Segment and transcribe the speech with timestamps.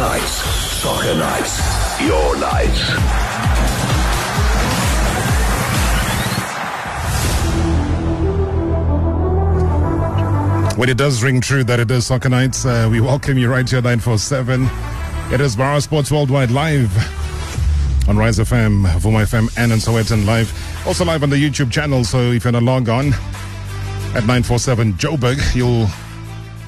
[0.00, 0.32] Nights.
[0.80, 2.00] Soccer Nights.
[2.00, 2.80] Your nights.
[10.78, 13.68] When it does ring true that it is Soccer Nights, uh, we welcome you right
[13.68, 14.62] here 947.
[15.34, 16.90] It is Marawa Sports Worldwide live
[18.08, 20.50] on Rise FM, Vuma FM, and in Sowetan live.
[20.86, 23.08] Also live on the YouTube channel, so if you're to log on
[24.14, 25.88] at 947 Joburg, you'll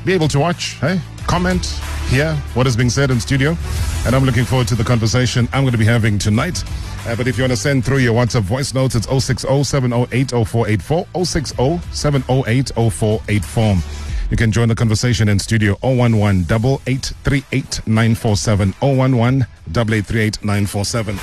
[0.05, 1.01] be able to watch, hey,
[1.33, 1.64] comment,
[2.09, 3.57] hear what is being said in studio.
[4.05, 6.62] And I'm looking forward to the conversation I'm going to be having tonight.
[7.06, 10.30] Uh, but if you want to send through your WhatsApp voice notes, it's 060 708
[10.30, 13.77] 0484, 060 708 0484.
[14.30, 21.19] You can join the conversation in studio 011 8838 947, 011 8838 947.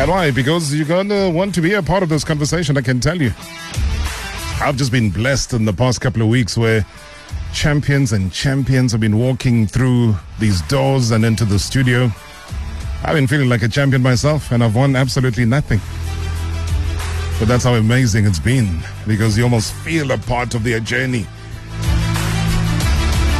[0.00, 0.30] And why?
[0.30, 3.20] Because you're going to want to be a part of this conversation, I can tell
[3.20, 3.32] you.
[4.62, 6.86] I've just been blessed in the past couple of weeks where
[7.54, 12.10] champions and champions have been walking through these doors and into the studio.
[13.04, 15.80] I've been feeling like a champion myself, and I've won absolutely nothing.
[17.38, 21.26] But that's how amazing it's been because you almost feel a part of their journey.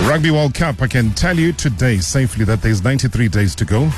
[0.08, 3.90] Rugby World Cup, I can tell you today safely that there's 93 days to go.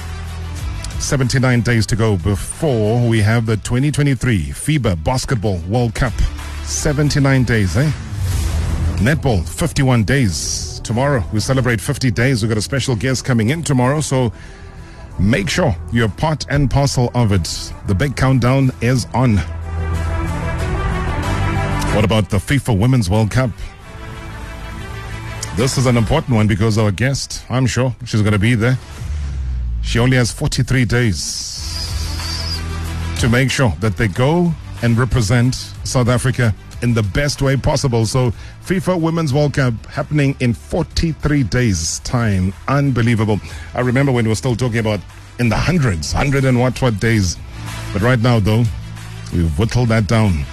[0.99, 6.15] 79 days to go before we have the 2023 FIBA Basketball World Cup.
[6.65, 7.93] 79 days, eh?
[8.97, 10.81] Netball, 51 days.
[10.83, 12.43] Tomorrow, we celebrate 50 days.
[12.43, 14.33] We've got a special guest coming in tomorrow, so
[15.19, 17.73] make sure you're part and parcel of it.
[17.87, 19.37] The big countdown is on.
[21.95, 23.51] What about the FIFA Women's World Cup?
[25.57, 28.79] This is an important one because our guest, I'm sure she's going to be there.
[29.83, 31.63] She only has 43 days
[33.21, 36.55] to make sure that they go and represent South Africa
[36.87, 38.07] in the best way possible.
[38.07, 38.33] So,
[38.65, 42.55] FIFA Women's World Cup happening in 43 days' time.
[42.69, 43.41] Unbelievable.
[43.75, 45.01] I remember when we were still talking about
[45.41, 47.37] in the hundreds, hundred and what what days.
[47.93, 48.65] But right now, though,
[49.33, 50.45] we've whittled that down.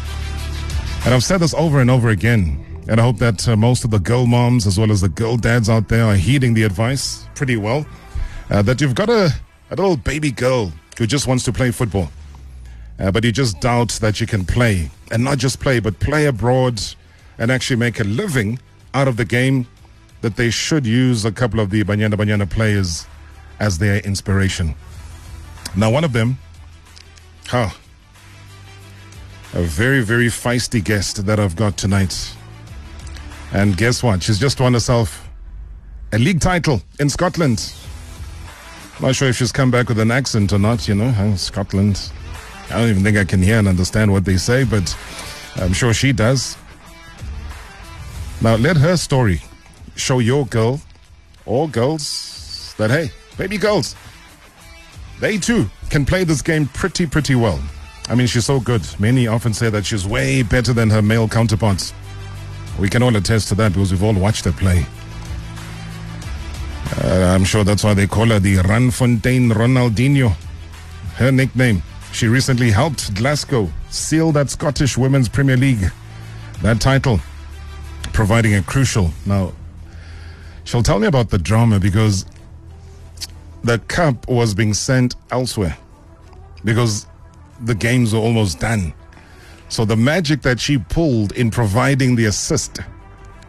[1.06, 2.66] And I've said this over and over again.
[2.88, 5.38] And I hope that uh, most of the girl moms as well as the girl
[5.38, 7.86] dads out there are heeding the advice pretty well.
[8.50, 9.30] Uh, that you've got a,
[9.70, 12.10] a little baby girl who just wants to play football.
[13.00, 14.90] Uh, but you just doubt that you can play.
[15.12, 16.82] And not just play, but play abroad
[17.38, 18.60] and actually make a living
[18.94, 19.68] out of the game.
[20.22, 23.06] That they should use a couple of the Banyana Banyana players
[23.60, 24.74] as their inspiration.
[25.76, 26.38] Now, one of them,
[27.48, 27.70] huh,
[29.54, 32.36] a very, very feisty guest that I've got tonight.
[33.52, 34.24] And guess what?
[34.24, 35.28] She's just won herself
[36.14, 37.74] a league title in Scotland.
[39.02, 41.36] Not sure if she's come back with an accent or not, you know?
[41.36, 42.12] Scotland.
[42.70, 44.96] I don't even think I can hear and understand what they say, but
[45.58, 46.58] I'm sure she does.
[48.42, 49.42] Now, let her story
[49.96, 50.82] show your girl
[51.46, 53.96] or girls that, hey, baby girls,
[55.20, 57.62] they too can play this game pretty, pretty well.
[58.10, 58.86] I mean, she's so good.
[59.00, 61.94] Many often say that she's way better than her male counterparts.
[62.80, 64.86] We can all attest to that because we've all watched her play.
[67.02, 70.36] Uh, I'm sure that's why they call her the Randfontein Ronaldinho.
[71.16, 71.82] Her nickname.
[72.14, 75.92] She recently helped Glasgow seal that Scottish Women's Premier League,
[76.62, 77.20] that title,
[78.14, 79.12] providing a crucial.
[79.26, 79.52] Now,
[80.64, 82.28] she'll tell me about the drama because
[83.64, 85.76] the cup was being sent elsewhere
[86.64, 87.08] because
[87.62, 88.94] the games were almost done.
[89.70, 92.80] So the magic that she pulled in providing the assist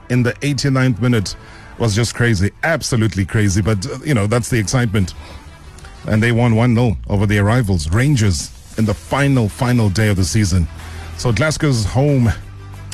[0.08, 1.36] in the 89th minute
[1.78, 2.50] was just crazy.
[2.62, 3.60] Absolutely crazy.
[3.60, 5.12] But, uh, you know, that's the excitement.
[6.06, 10.16] And they won 1 0 over their rivals, Rangers, in the final, final day of
[10.16, 10.68] the season.
[11.16, 12.28] So Glasgow's home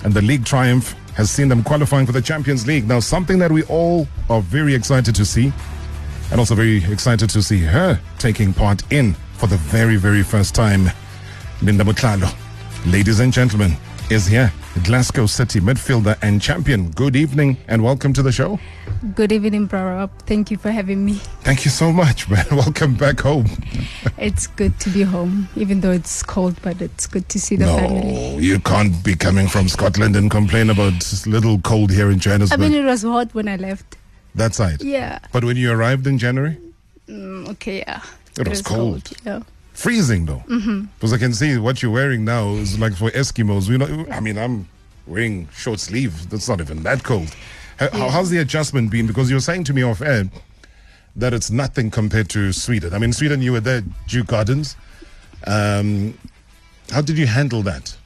[0.04, 2.86] and the league triumph has seen them qualifying for the Champions League.
[2.86, 5.52] Now, something that we all are very excited to see,
[6.30, 10.54] and also very excited to see her taking part in for the very, very first
[10.54, 10.90] time.
[11.62, 12.32] Linda Motlhalo,
[12.86, 13.76] ladies and gentlemen,
[14.10, 14.52] is here.
[14.84, 16.90] Glasgow City midfielder and champion.
[16.92, 18.58] Good evening and welcome to the show.
[19.14, 20.10] Good evening, Brarab.
[20.26, 21.14] Thank you for having me.
[21.42, 22.46] Thank you so much, man.
[22.52, 23.46] Welcome back home.
[24.18, 27.64] It's good to be home, even though it's cold, but it's good to see the
[27.64, 28.36] no, family.
[28.36, 32.60] you can't be coming from Scotland and complain about this little cold here in Johannesburg.
[32.60, 33.96] I mean, it was hot when I left.
[34.34, 34.82] that side.
[34.82, 35.18] Yeah.
[35.32, 36.56] But when you arrived in January,
[37.08, 38.02] Mm, okay, yeah.
[38.38, 39.10] It was cold.
[39.26, 39.40] Yeah.
[39.80, 40.44] Freezing though.
[40.46, 40.82] Mm-hmm.
[40.94, 43.66] Because I can see what you're wearing now is like for Eskimos.
[43.66, 44.06] You know.
[44.10, 44.68] I mean, I'm
[45.06, 46.28] wearing short sleeve.
[46.28, 47.34] That's not even that cold.
[47.78, 48.10] How, Yeah.
[48.10, 49.06] How's the adjustment been?
[49.06, 50.24] Because you're saying to me off air
[51.16, 52.92] that it's nothing compared to Sweden.
[52.92, 54.76] I mean, Sweden, you were there, Djurgårdens.
[55.46, 56.12] Um,
[56.90, 57.96] how did you handle that?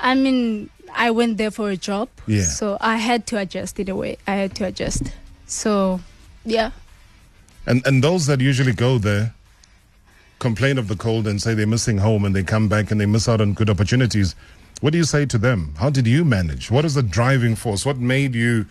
[0.00, 2.08] I mean, I went there for a job.
[2.26, 2.44] Yeah.
[2.44, 4.16] So I had to adjust in a way.
[4.26, 5.12] I had to adjust.
[5.46, 6.00] So,
[6.46, 6.70] yeah.
[7.66, 9.34] And and those that usually go there
[10.38, 13.06] complain of the cold and say they're missing home and they come back and they
[13.06, 14.34] miss out on good opportunities.
[14.80, 15.74] What do you say to them?
[15.78, 16.70] How did you manage?
[16.70, 17.84] What is the driving force?
[17.84, 18.66] What made you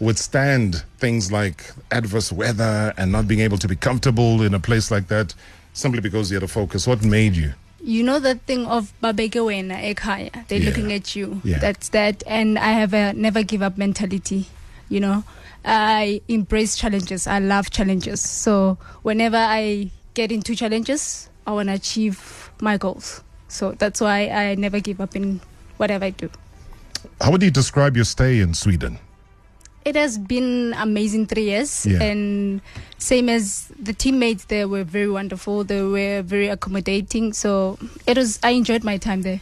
[0.00, 4.90] withstand things like adverse weather and not being able to be comfortable in a place
[4.90, 5.34] like that
[5.72, 6.86] simply because you had a focus?
[6.86, 7.52] What made you?
[7.82, 10.46] You know the thing of babeke wena ekhaya.
[10.48, 10.68] They're Yeah.
[10.70, 11.40] looking at you.
[11.44, 11.58] Yeah.
[11.58, 12.22] That's that.
[12.26, 14.46] And I have a never give up mentality.
[14.88, 15.24] You know,
[15.64, 17.26] I embrace challenges.
[17.26, 18.20] I love challenges.
[18.22, 23.22] So whenever I get into challenges, I want to achieve my goals.
[23.48, 25.40] So that's why I never give up in
[25.76, 26.28] whatever I do.
[27.20, 28.98] How would you describe your stay in Sweden?
[29.84, 32.02] It has been amazing three years, Yeah.
[32.02, 32.60] and
[32.98, 35.62] same as the teammates there were very wonderful.
[35.62, 37.32] They were very accommodating.
[37.34, 38.40] So it was.
[38.42, 39.40] I enjoyed my time there.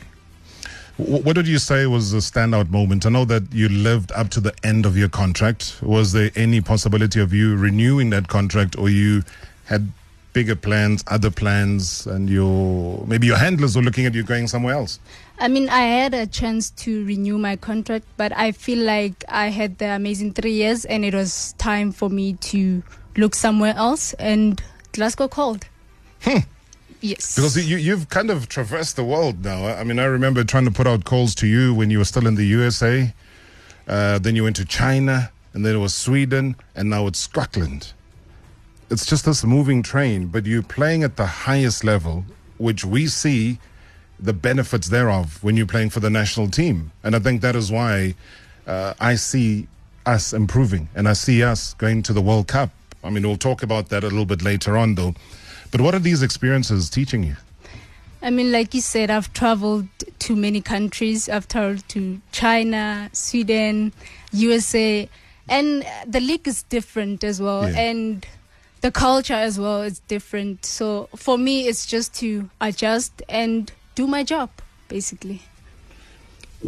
[0.98, 3.06] What did you say was a standout moment?
[3.06, 5.76] I know that you lived up to the end of your contract.
[5.82, 9.24] Was there any possibility of you renewing that contract, or you
[9.64, 9.88] had
[10.34, 14.74] bigger plans, other plans, and your maybe your handlers were looking at you going somewhere
[14.74, 15.00] else?
[15.38, 19.48] I mean, I had a chance to renew my contract, but I feel like I
[19.48, 22.82] had the amazing three years, and it was time for me to
[23.16, 24.12] look somewhere else.
[24.14, 25.64] And Glasgow called.
[27.04, 27.36] Yes.
[27.36, 29.66] Because you, you've kind of traversed the world now.
[29.66, 32.26] I mean, I remember trying to put out calls to you when you were still
[32.26, 33.12] in the USA.
[33.86, 37.92] Uh, then you went to China, and then it was Sweden, and now it's Scotland.
[38.90, 42.24] It's just this moving train, but you're playing at the highest level,
[42.58, 43.58] which we see
[44.20, 46.92] the benefits thereof when you're playing for the national team.
[47.02, 48.14] And I think that is why
[48.66, 49.66] uh, I see
[50.06, 52.70] us improving and I see us going to the World Cup.
[53.02, 55.14] I mean, we'll talk about that a little bit later on, though.
[55.70, 57.36] But what are these experiences teaching you?
[58.22, 59.88] I mean, like you said, I've traveled
[60.20, 61.28] to many countries.
[61.28, 63.92] I've traveled to China, Sweden,
[64.32, 65.08] USA,
[65.48, 67.78] and the league is different as well, Yeah.
[67.78, 68.26] and
[68.84, 70.66] the culture as well is different.
[70.66, 74.50] So for me, it's just to adjust and do my job,
[74.88, 75.40] basically.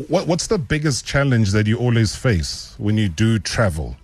[0.08, 3.96] What, what's the biggest challenge that you always face when you do travel?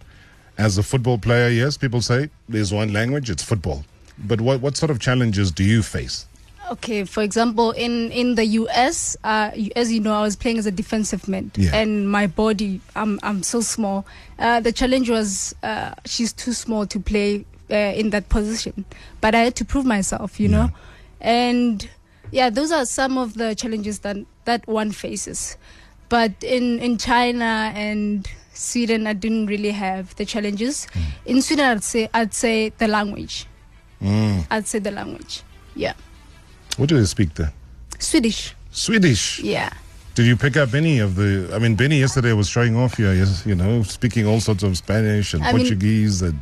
[0.58, 3.82] As a football player, yes, people say there's one language, it's football.
[4.18, 6.26] But what, what sort of challenges do you face?
[6.70, 10.66] Okay, for example, in in the US, uh, as you know, I was playing as
[10.66, 11.74] a defensive mid, Yeah.
[11.74, 14.06] and my body, I'm I'm so small.
[14.38, 18.84] Uh, the challenge was uh, she's too small to play uh, in that position,
[19.20, 20.70] but I had to prove myself, you know,
[21.20, 21.88] and
[22.30, 25.56] yeah, those are some of the challenges that that one faces.
[26.08, 30.86] But in in China and Sweden, I didn't really have the challenges.
[31.24, 33.46] In Sweden, I'd say I'd say the language.
[34.02, 34.46] Mm.
[34.50, 35.42] I'd say the language.
[35.74, 35.94] Yeah,
[36.76, 37.52] What do they speak there?
[37.98, 38.54] Swedish.
[38.72, 39.38] Swedish.
[39.40, 39.70] Yeah.
[40.14, 41.48] Did you pick up any of the?
[41.54, 44.76] I mean, Benny yesterday was showing off here, yes, you know, speaking all sorts of
[44.76, 46.20] Spanish and I mean- Portuguese.
[46.20, 46.36] and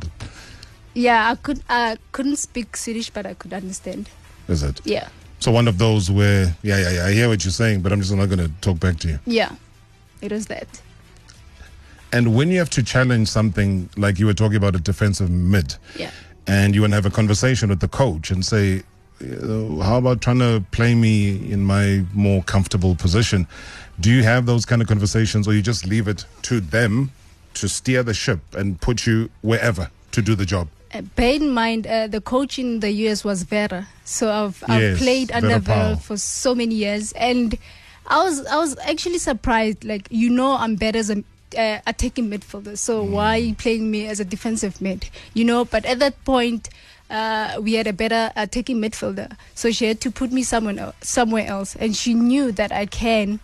[0.93, 4.09] Yeah, I could I couldn't speak Swedish but I could understand.
[4.47, 4.81] is it?
[4.85, 5.07] Yeah.
[5.39, 7.99] So one of those where, yeah, yeah, yeah, I hear what you're saying, but I'm
[8.01, 9.19] just not going to talk back to you.
[9.25, 9.51] Yeah.
[10.21, 10.67] It was that.
[12.13, 15.75] And when you have to challenge something like you were talking about a defensive mid,
[15.95, 16.11] Yeah.
[16.45, 18.83] and you want to have a conversation with the coach and say,
[19.21, 23.47] uh, how about trying to play me in my more comfortable position?
[23.99, 27.11] Do you have those kind of conversations, or you just leave it to them
[27.55, 30.67] to steer the ship and put you wherever to do the job?
[31.15, 34.97] Bear in mind, uh, the coach in the US was Vera, so I've, I've Yes,
[34.99, 37.57] played under Vera Vera for so many years, and
[38.07, 39.83] I was I was actually surprised.
[39.85, 41.23] Like you know, I'm better as a
[41.57, 43.09] uh, attacking midfielder, so Mm.
[43.11, 45.09] why are you playing me as a defensive mid?
[45.33, 46.69] You know, but at that point.
[47.11, 51.45] Uh, we had a better attacking midfielder, so she had to put me somewhere somewhere
[51.45, 53.41] else, and she knew that I can,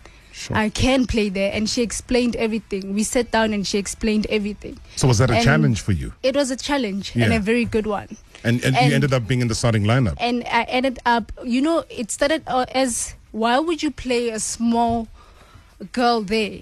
[0.50, 2.94] I can play there, and she explained everything.
[2.94, 4.78] We sat down and she explained everything.
[4.96, 6.12] So was that a And- challenge for you?
[6.22, 8.16] It was a challenge and a very good one.
[8.44, 10.14] And, and, you ended up being in the starting lineup.
[10.20, 14.38] And I ended up, you know, it started uh, as why would you play a
[14.38, 15.08] small
[15.92, 16.60] girl there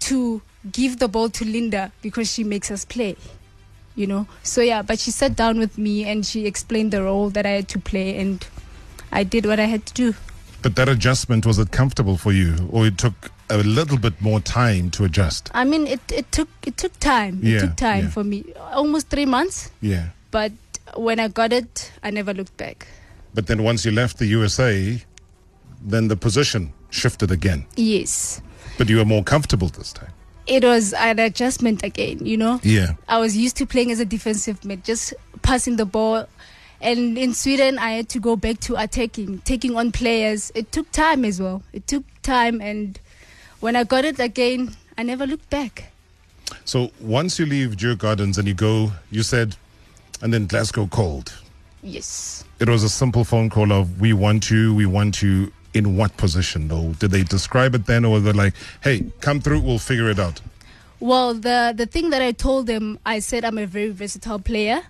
[0.00, 3.16] to give the ball to Linda because she makes us play,
[3.96, 4.26] you know?
[4.42, 7.50] So, yeah, but she sat down with me and she explained the role that I
[7.50, 8.46] had to play, and
[9.10, 10.14] I did what I had to do.
[10.62, 14.40] But that adjustment, was it comfortable for you, or it took a little bit more
[14.40, 15.50] time to adjust?
[15.52, 17.40] I mean, it, it took it took time.
[17.42, 18.10] It Yeah, took time yeah.
[18.10, 19.70] for me, almost three months.
[19.80, 20.10] Yeah.
[20.30, 20.52] But
[20.96, 22.86] when I got it, I never looked back.
[23.34, 25.02] But then once you left the USA,
[25.82, 27.66] then the position shifted again.
[27.76, 28.40] Yes.
[28.78, 30.12] But you were more comfortable this time.
[30.46, 32.60] it was an adjustment again, you know.
[32.62, 32.94] Yeah.
[33.08, 36.26] I was used to playing as a defensive mid, just passing the ball.
[36.82, 40.50] And in Sweden, I had to go back to attacking, taking on players.
[40.54, 41.62] It took time as well.
[41.72, 42.60] It took time.
[42.60, 42.98] And
[43.60, 45.92] when I got it again, I never looked back.
[46.64, 49.56] So once you leave Djurgårdens and you go, you said
[50.20, 51.32] and then Glasgow called.
[51.82, 52.44] Yes.
[52.60, 56.16] It was a simple phone call of we want you, we want you in what
[56.16, 56.92] position though?
[56.98, 60.18] Did they describe it then or were they like, hey, come through, we'll figure it
[60.18, 60.40] out?
[61.00, 64.82] Well, the the thing that I told them, I said I'm a very versatile player,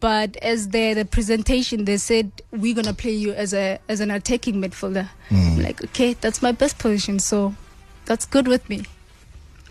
[0.00, 4.10] but as the the presentation, they said we're gonna play you as a as an
[4.10, 5.08] attacking midfielder.
[5.30, 7.54] I'm like, okay, that's my best position, so
[8.06, 8.84] that's good with me.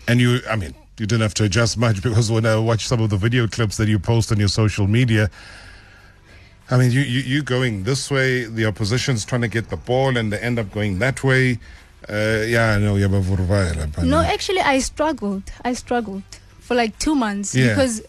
[0.08, 3.00] And you, I mean, you didn't have to adjust much because when I watch some
[3.02, 5.30] of the video clips that you post on your social media,
[6.70, 10.16] I mean, you, you, you going this way, the opposition's trying to get the ball
[10.16, 11.58] and they end up going that way.
[12.08, 12.96] Uh, yeah, I know.
[12.96, 15.42] yeah, but No, actually, I struggled.
[15.64, 16.22] I struggled
[16.60, 17.68] for like two months Yeah.
[17.68, 18.02] because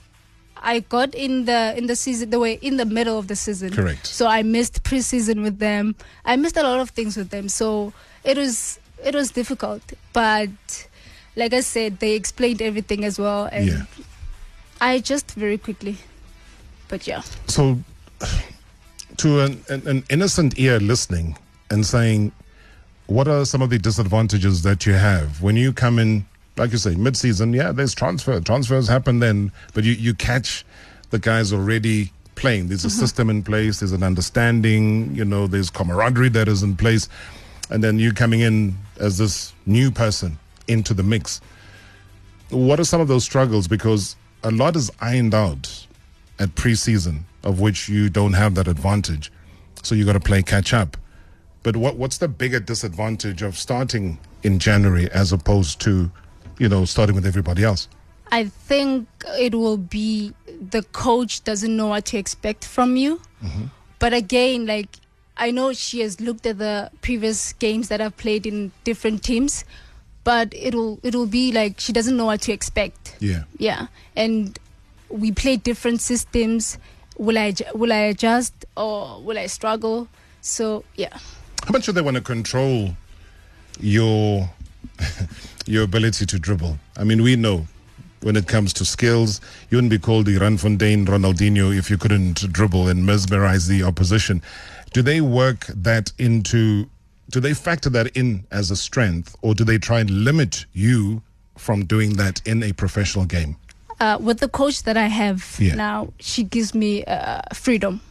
[0.61, 3.71] I got in the in the season the way in the middle of the season.
[3.71, 4.05] Correct.
[4.07, 5.95] So I missed preseason with them.
[6.25, 7.49] I missed a lot of things with them.
[7.49, 9.81] So it was it was difficult,
[10.13, 10.49] but
[11.35, 13.85] like I said, they explained everything as well, and Yeah.
[14.79, 15.97] I just very quickly.
[16.87, 17.79] But yeah, So,
[19.17, 21.37] to an, an, an innocent ear listening
[21.69, 22.33] and saying,
[23.07, 26.25] what are some of the disadvantages that you have when you come in,
[26.57, 27.53] like you say, mid season?
[27.53, 28.39] Yeah, there's transfer.
[28.39, 30.65] Transfers happen then, but you, you catch
[31.09, 32.67] the guys already playing.
[32.67, 32.99] There's a mm-hmm.
[32.99, 37.07] system in place, there's an understanding, you know, there's camaraderie that is in place.
[37.69, 41.39] And then you coming in as this new person into the mix.
[42.49, 43.67] What are some of those struggles?
[43.67, 45.87] Because a lot is ironed out
[46.39, 49.31] at preseason, of which you don't have that advantage.
[49.83, 50.97] So you got to play catch up.
[51.63, 56.11] But what what's the bigger disadvantage of starting in January as opposed to,
[56.61, 57.87] you know, starting with everybody else?
[58.31, 59.07] I think
[59.39, 63.19] it will be the coach doesn't know what to expect from you.
[63.43, 63.65] Mm-hmm.
[63.97, 64.87] But again, like
[65.37, 69.65] I know she has looked at the previous games that I've played in different teams,
[70.23, 73.17] but it'll it'll be like she doesn't know what to expect.
[73.19, 73.43] Yeah.
[73.57, 74.57] Yeah, and
[75.09, 76.77] we play different systems.
[77.17, 80.07] Will I will I adjust or will I struggle?
[80.41, 81.17] So yeah.
[81.65, 82.95] How much do they want to control
[83.79, 84.49] your
[85.65, 86.77] your ability to dribble?
[86.97, 87.67] I mean, we know
[88.21, 92.51] when it comes to skills, you wouldn't be called the Randfontein Ronaldinho if you couldn't
[92.53, 94.41] dribble and mesmerize the opposition.
[94.93, 96.87] Do they work that into?
[97.29, 101.21] Do they factor that in as a strength, or do they try and limit you
[101.57, 103.55] from doing that in a professional game?
[104.01, 105.75] Uh, with the coach that I have Yeah.
[105.75, 108.01] now, she gives me uh, freedom.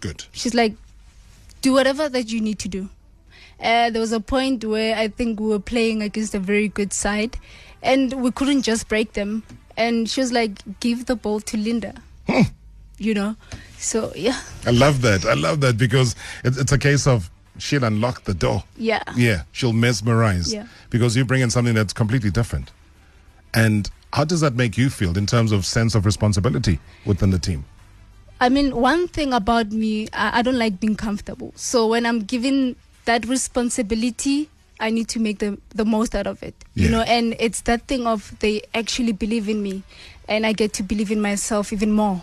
[0.00, 0.24] Good.
[0.32, 0.74] she's like,
[1.62, 2.88] do whatever that you need to do.
[3.62, 6.92] Uh, there was a point where I think we were playing against a very good
[6.92, 7.38] side,
[7.82, 9.42] and we couldn't just break them.
[9.76, 11.94] And she was like, give the ball to Linda.
[12.98, 13.36] you know?
[13.78, 14.40] So, yeah.
[14.66, 15.24] I love that.
[15.24, 16.14] I love that because
[16.44, 18.64] it, it's a case of she'll unlock the door.
[18.76, 19.02] Yeah.
[19.16, 20.66] Yeah, she'll mesmerize Yeah.
[20.90, 22.70] because you bring in something that's completely different.
[23.54, 27.38] And how does that make you feel in terms of sense of responsibility within the
[27.38, 27.64] team?
[28.40, 31.52] I mean, one thing about me, I, I don't like being comfortable.
[31.54, 34.48] So when I'm given that responsibility,
[34.80, 36.54] I need to make the the most out of it.
[36.74, 36.84] Yeah.
[36.84, 39.82] You know, and it's that thing of they actually believe in me,
[40.28, 42.22] and I get to believe in myself even more.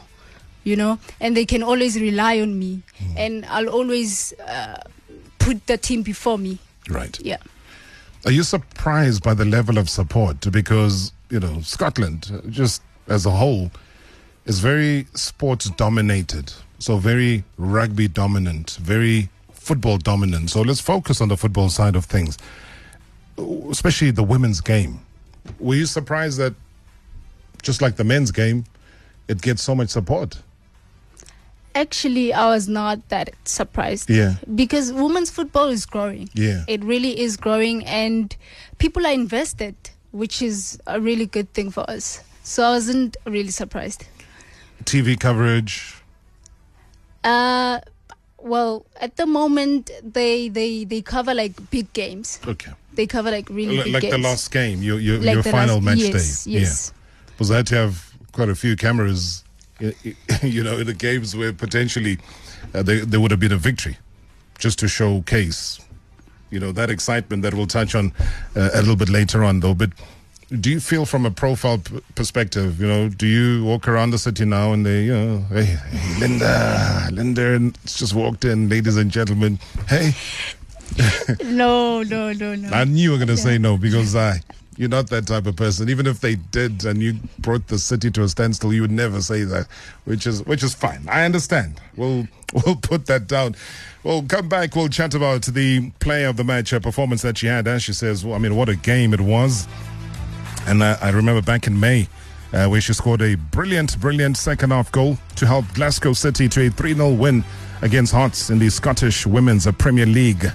[0.63, 2.81] You know, and they can always rely on me,
[3.15, 4.81] and I'll always uh,
[5.39, 6.59] put the team before me.
[6.89, 7.19] Right.
[7.21, 7.37] Yeah.
[8.25, 10.51] Are you surprised by the level of support?
[10.51, 13.71] Because, you know, Scotland, uh, just as a whole,
[14.45, 16.51] is very sports dominated.
[16.79, 20.49] So very rugby dominant, very football dominant.
[20.49, 22.37] So let's focus on the football side of things,
[23.69, 24.99] especially the women's game.
[25.59, 26.53] Were you surprised that,
[27.61, 28.65] just like the men's game,
[29.27, 30.41] it gets so much support?
[31.75, 34.09] Actually, I was not that surprised.
[34.09, 34.35] Yeah.
[34.55, 36.29] Because women's football is growing.
[36.33, 36.63] Yeah.
[36.67, 38.35] It really is growing, and
[38.79, 39.75] people are invested,
[40.11, 42.23] which is a really good thing for us.
[42.43, 44.05] So I wasn't really surprised.
[44.83, 45.95] TV coverage.
[47.23, 47.79] Uh,
[48.41, 52.39] well, at the moment, they they they cover like big games.
[52.47, 52.71] Okay.
[52.93, 54.11] They cover like really L- big like games.
[54.15, 56.51] the last game, your, your, Like your final last- match yes, day.
[56.51, 56.91] Yes.
[56.93, 57.31] Yeah.
[57.31, 59.43] Because I had to have quite a few cameras,
[59.79, 62.17] you know, in the games where potentially
[62.73, 63.97] uh, there, there would have been a victory
[64.57, 65.79] just to showcase,
[66.49, 68.11] you know, that excitement that we'll touch on
[68.57, 69.73] uh, a little bit later on, though.
[69.73, 69.91] But
[70.59, 74.17] do you feel from a profile p- perspective, you know, do you walk around the
[74.17, 78.97] city now and they, you know, hey, hey Linda, Linda, and just walked in, ladies
[78.97, 80.11] and gentlemen, hey,
[81.43, 82.69] No, no, no, no.
[82.69, 84.41] I knew you were going to say no because I,
[84.77, 85.89] you're not that type of person.
[85.89, 89.21] Even if they did and you brought the city to a standstill, you would never
[89.21, 89.67] say that,
[90.05, 91.05] which is which is fine.
[91.09, 91.79] I understand.
[91.95, 92.27] We'll
[92.65, 93.55] we'll put that down.
[94.03, 94.75] We'll come back.
[94.75, 97.67] We'll chat about the player of the match uh, performance that she had.
[97.67, 99.67] As she says, well, I mean, what a game it was.
[100.67, 102.07] And uh, I remember back in May,
[102.53, 106.67] uh, where she scored a brilliant, brilliant second half goal to help Glasgow City to
[106.67, 107.43] a 3 0 win
[107.81, 110.45] against Hearts in the Scottish Women's Premier League.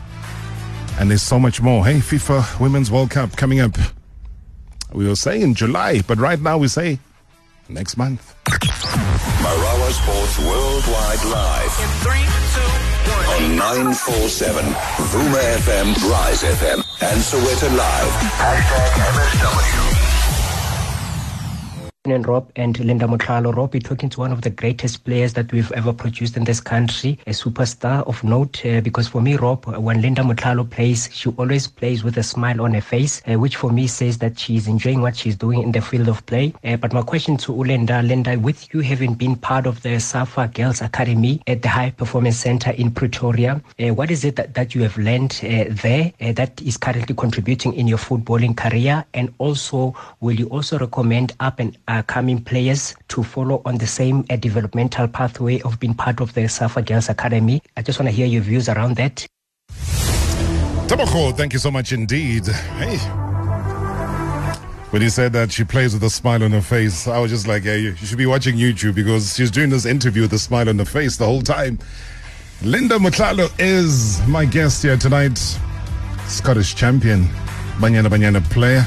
[0.98, 1.84] And there's so much more.
[1.84, 3.76] Hey, FIFA Women's World Cup coming up.
[4.92, 7.00] We will say in July, but right now we say
[7.68, 8.34] next month.
[8.44, 12.22] Marawa Sports Worldwide Live In three,
[12.54, 12.93] two, one.
[13.04, 14.64] On 947
[15.12, 18.12] Vuma FM, Rise FM, and Sowetan Live.
[18.38, 20.03] Hashtag MSW.
[22.06, 23.56] And Rob and Linda Motlhalo.
[23.56, 26.60] Rob, you're talking to one of the greatest players that we've ever produced in this
[26.60, 28.62] country, a superstar of note.
[28.62, 32.60] Uh, because for me, Rob, when Linda Motlhalo plays, she always plays with a smile
[32.60, 35.72] on her face, uh, which for me says that she's enjoying what she's doing in
[35.72, 36.52] the field of play.
[36.62, 40.48] Uh, but my question to Linda, Linda, with you having been part of the Safa
[40.48, 44.74] Girls Academy at the High Performance Center in Pretoria, uh, what is it that, that
[44.74, 49.06] you have learned uh, there uh, that is currently contributing in your footballing career?
[49.14, 53.86] And also, will you also recommend up and uh, coming players to follow on the
[53.86, 57.62] same uh, developmental pathway of being part of the Safa Girls Academy?
[57.76, 59.26] I just want to hear your views around that.
[60.88, 62.46] Tabako, thank you so much indeed.
[62.46, 62.98] Hey.
[64.90, 67.46] When he said that she plays with a smile on her face, I was just
[67.48, 70.68] like, yeah, you should be watching YouTube because she's doing this interview with a smile
[70.68, 71.78] on her face the whole time.
[72.62, 75.38] Linda Motlhalo is my guest here tonight.
[76.26, 77.24] Scottish champion,
[77.78, 78.86] Banyana Banyana player,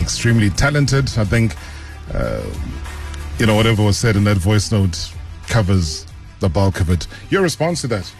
[0.00, 1.10] extremely talented.
[1.16, 1.54] I think,
[2.14, 2.42] uh,
[3.38, 5.12] you know, whatever was said in that voice note
[5.48, 6.06] covers
[6.40, 7.06] the bulk of it.
[7.30, 8.12] Your response to that?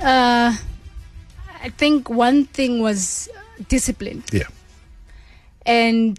[0.00, 0.56] Uh,
[1.62, 3.28] I think one thing was
[3.68, 4.44] discipline, Yeah.
[5.66, 6.18] and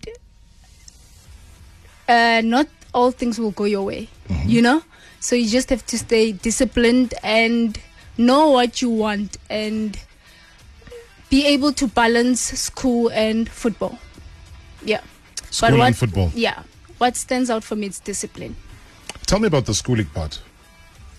[2.08, 4.10] uh, not all things will go your way.
[4.46, 4.84] You know,
[5.20, 7.80] so you just have to stay disciplined and
[8.18, 9.98] know what you want and
[11.30, 13.98] be able to balance school and football.
[14.84, 15.02] Yeah.
[15.52, 16.32] School and what, football.
[16.36, 16.64] Yeah.
[17.00, 18.56] What stands out for me is discipline.
[19.26, 20.42] Tell me about the schooling part.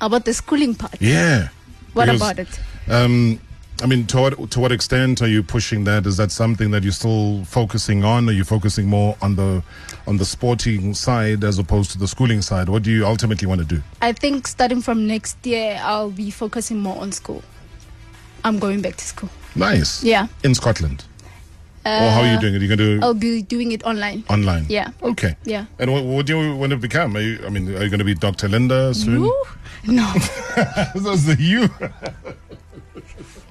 [0.01, 1.01] About the schooling part.
[1.01, 1.49] Yeah.
[1.95, 2.61] What Because, about it?
[2.89, 3.41] Um,
[3.83, 6.07] I mean, to what, to what extent are you pushing that?
[6.07, 8.29] Is that something that you're still focusing on?
[8.29, 9.63] Are you focusing more on the
[10.07, 12.69] on the sporting side as opposed to the schooling side?
[12.69, 13.83] What do you ultimately want to do?
[14.03, 17.43] I think starting from next year, I'll be focusing more on school.
[18.45, 19.31] I'm going back to school.
[19.55, 20.05] Nice.
[20.05, 20.27] Yeah.
[20.45, 21.05] In Scotland.
[21.85, 22.61] Or how are you Uh, doing it?
[22.63, 24.25] You're going to do I'll be doing it online.
[24.29, 24.67] online?
[24.69, 24.91] Yeah.
[25.03, 25.37] Okay.
[25.45, 25.65] Yeah.
[25.79, 27.17] And what, what do you want to become?
[27.17, 28.49] Are you, I mean, are you going to be Dr.
[28.49, 29.25] Linda soon?
[29.25, 29.45] Ooh,
[29.87, 30.05] no.
[30.95, 31.69] That's the you.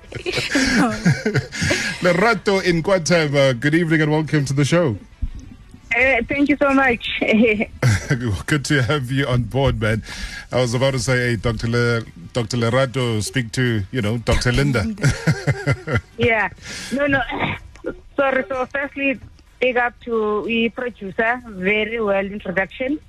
[2.02, 3.60] Lerato in Quatema.
[3.60, 4.98] Good evening and welcome to the show.
[5.96, 7.10] Uh, thank you so much.
[8.46, 10.04] Good to have you on board, man.
[10.52, 11.68] I was about to say, hey, Dr.
[11.68, 12.02] Le,
[12.34, 12.58] Dr.
[12.58, 14.52] Lerato, speak to, you know, Dr.
[14.52, 14.86] Linda.
[16.18, 16.50] yeah.
[16.94, 17.22] No, no.
[18.20, 18.44] Sorry.
[18.50, 19.18] So, firstly,
[19.62, 21.42] big up to the producer.
[21.48, 23.00] Very well introduction.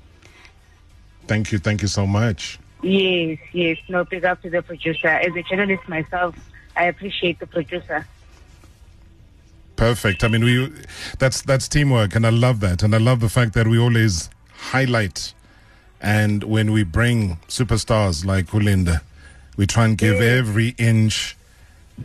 [1.27, 2.61] thank you, thank you so much.
[2.83, 3.79] Yes, yes.
[3.89, 5.09] No, big up to the producer.
[5.09, 6.37] As a journalist myself,
[6.77, 8.07] I appreciate the producer.
[9.75, 10.23] Perfect.
[10.23, 10.73] I mean, we
[11.19, 14.31] that's that's teamwork, and I love that, and I love the fact that we always
[14.53, 15.35] highlight,
[16.01, 19.01] and when we bring superstars like Ulinda,
[19.57, 21.37] we try and give every inch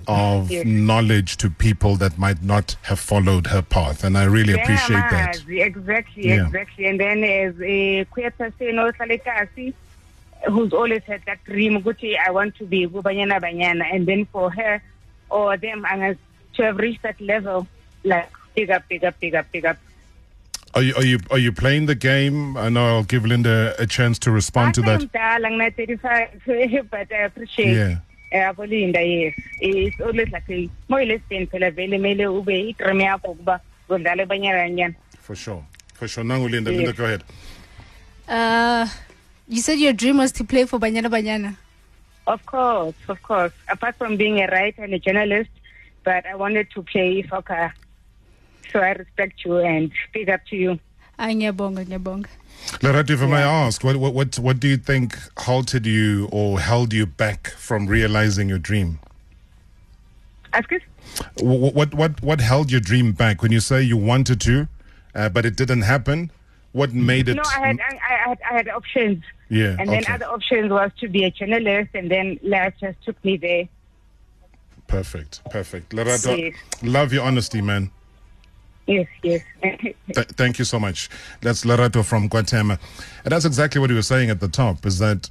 [0.07, 5.05] of knowledge to people that might not have followed her path, and I really appreciate
[5.09, 5.41] that.
[5.47, 6.45] Exactly, Yeah.
[6.47, 6.85] exactly.
[6.85, 9.73] And then as a queer person, also like Kasi,
[10.47, 13.85] who's always had that dream, Gucci, I want to be Banyana Banyana.
[13.93, 14.81] And then for her
[15.29, 16.17] or them, and
[16.55, 17.67] to have reached that level,
[18.03, 19.77] like big up, big up, big up, big up.
[20.75, 22.57] Are you are you are you playing the game?
[22.57, 25.01] I know I'll give Linda a chance to respond to that.
[25.01, 26.41] I'm darling, not 35,
[26.91, 27.75] but I appreciate.
[27.75, 27.97] Yeah.
[28.35, 29.33] Yeah, yes.
[29.61, 33.61] It's always like a more or less been phela vele mele ube idream yakho ukuba
[33.89, 34.95] udlale banyana banyana.
[35.19, 36.23] For sure, for sure.
[36.23, 37.23] Nangu Linda, Linda, go ahead.
[38.27, 38.87] Uh,
[39.47, 41.55] you said your dream was to play for Banyana Banyana.
[42.27, 43.53] Of course, of course.
[43.69, 45.51] Apart from being a writer and a journalist,
[46.03, 47.73] but I wanted to play soccer.
[48.73, 50.79] So I respect you and speak up to you.
[51.17, 52.27] Ah, ngiyabonga, ngiyabonga.
[52.81, 56.59] Lerato, if I may ask, what, what what what do you think halted you or
[56.59, 58.99] held you back from realizing your dream?
[60.53, 60.81] Ask us?
[61.39, 64.67] What what what, what held your dream back when you say you wanted to,
[65.13, 66.31] uh, but it didn't happen?
[66.71, 67.35] What made it?
[67.35, 69.23] No, I had, I, I had, I had options.
[69.47, 70.11] Yeah, And then okay.
[70.13, 73.69] other options was to be a journalist, and then life just took me there.
[74.87, 75.91] Perfect, perfect.
[75.93, 76.55] Lerato, Yes.
[76.81, 77.91] love your honesty, man.
[78.87, 79.41] Yes, yes.
[79.61, 81.09] Th- thank you so much.
[81.41, 82.79] That's Lerato from Guatemala.
[83.23, 85.29] And that's exactly what he was saying at the top is that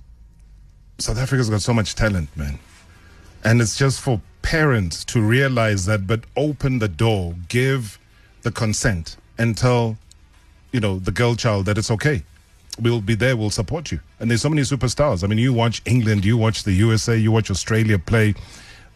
[0.98, 2.58] South Africa's got so much talent, man.
[3.44, 7.98] And it's just for parents to realize that, but open the door, give
[8.42, 9.96] the consent, and tell
[10.74, 12.24] you know, the girl child that it's okay.
[12.80, 14.00] We'll be there, we'll support you.
[14.18, 15.22] And there's so many superstars.
[15.22, 18.34] I mean, you watch England, you watch the USA, you watch Australia play.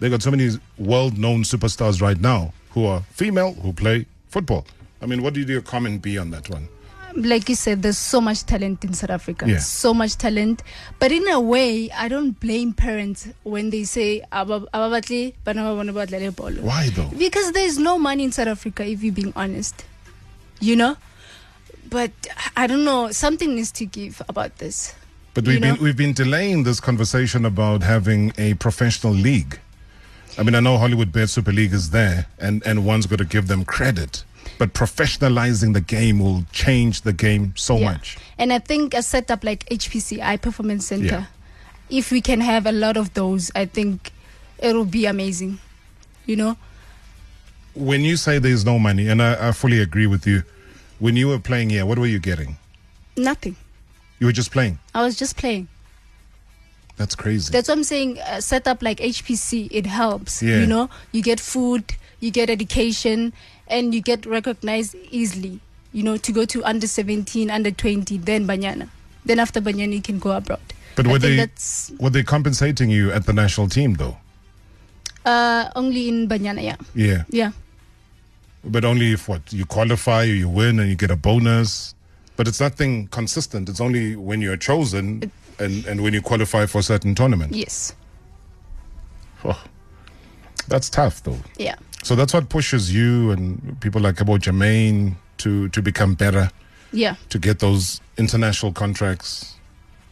[0.00, 4.66] They've got so many world known superstars right now who are female who play football.
[5.02, 6.68] I mean, what did your comment be on that one?
[7.08, 9.46] Um, like you said, there's so much talent in South Africa.
[9.48, 9.58] Yeah.
[9.58, 10.62] So much talent.
[10.98, 15.74] But in a way, I don't blame parents when they say, "Aba- ababatli, bana ba
[15.76, 17.10] bona ba dlale bolo." Why though?
[17.16, 19.84] Because there's no money in South Africa, if you're being honest.
[20.60, 20.96] You know?
[21.88, 22.10] But
[22.56, 24.94] I don't know, something needs to give about this.
[25.32, 25.74] But we've You know?
[25.74, 29.58] been we've been delaying this conversation about having a professional league.
[30.38, 33.24] I mean, I know Hollywood Bet Super League is there, and and one's got to
[33.24, 34.24] give them credit.
[34.56, 37.92] But professionalizing the game will change the game so Yeah.
[37.92, 38.16] much.
[38.38, 41.04] And I think a setup like HPC, High Performance Center,
[41.90, 41.98] Yeah.
[41.98, 44.10] if we can have a lot of those, I think
[44.58, 45.58] it'll be amazing.
[46.26, 46.56] You know?
[47.74, 50.42] When you say there's no money, and I, I fully agree with you,
[50.98, 52.56] when you were playing here, what were you getting?
[53.16, 53.54] Nothing.
[54.18, 54.78] You were just playing.
[54.94, 55.68] I was just playing.
[56.98, 57.50] That's crazy.
[57.52, 58.18] That's what I'm saying.
[58.40, 60.42] Set up like HPC, it helps.
[60.42, 60.60] Yeah.
[60.60, 63.32] You know, you get food, you get education,
[63.68, 65.60] and you get recognized easily.
[65.92, 68.88] You know, to go to under 17, under 20, then Banyana.
[69.24, 70.60] Then after Banyana, you can go abroad.
[70.96, 74.16] but were they that's were they compensating you at the national team though?
[75.24, 76.76] uh, only in Banyana, yeah.
[76.94, 77.24] Yeah.
[77.30, 77.52] Yeah.
[78.64, 81.94] But only if what you qualify or you win and you get a bonus.
[82.36, 83.68] But it's nothing consistent.
[83.68, 87.54] It's only when you're chosen and, and when you qualify for certain tournament.
[87.54, 87.94] Yes.
[89.44, 89.62] Oh,
[90.68, 91.38] that's tough though.
[91.56, 91.76] Yeah.
[92.02, 96.50] So that's what pushes you and people like Cabo Jermaine to, to become better,
[96.92, 97.16] Yeah.
[97.30, 99.54] to get those international contracts,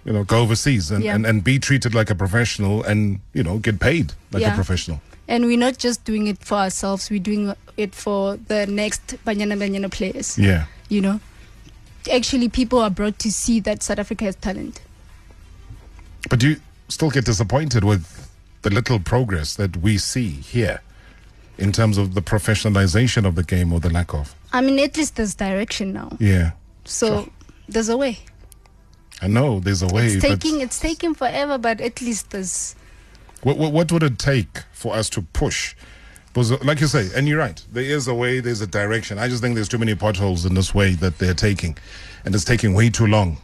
[0.05, 1.15] you know, go overseas and, Yeah.
[1.15, 5.01] and, and be treated like a professional and, you know, get paid like a professional.
[5.29, 9.57] And we're not just doing it for ourselves, we're doing it for the next Banyana
[9.59, 10.39] Banyana players.
[10.39, 10.67] Yeah.
[10.89, 11.21] You know?
[12.13, 14.81] Actually, people are brought to see that South Africa has talent.
[16.29, 16.57] But do you
[16.89, 18.31] still get disappointed with
[18.63, 20.81] the little progress that we see here
[21.59, 24.35] in terms of the professionalization of the game or the lack of?
[24.53, 26.17] I mean, at least there's direction now.
[26.19, 26.53] Yeah.
[26.85, 27.29] So Sure.
[27.69, 28.19] there's a way.
[29.23, 30.07] I know there's a way.
[30.07, 32.75] it's but taking it's taking forever, but at least there's
[33.43, 35.75] what, what, what would it take for us to push?
[36.33, 39.19] Because, like you say, and you're right, there is a way, there's a direction.
[39.19, 41.79] I just think there's too many potholes in this way that they're taking,
[42.27, 43.39] and it's taking way too long.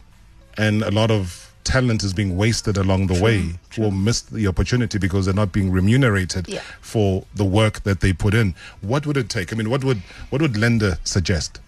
[0.57, 3.53] And a lot of talent is being wasted along the way.
[3.77, 6.61] Will miss the opportunity because they're not being remunerated Yeah.
[6.81, 8.55] for the work that they put in.
[8.81, 9.51] What would it take?
[9.53, 11.59] I mean, what would what would Linda suggest?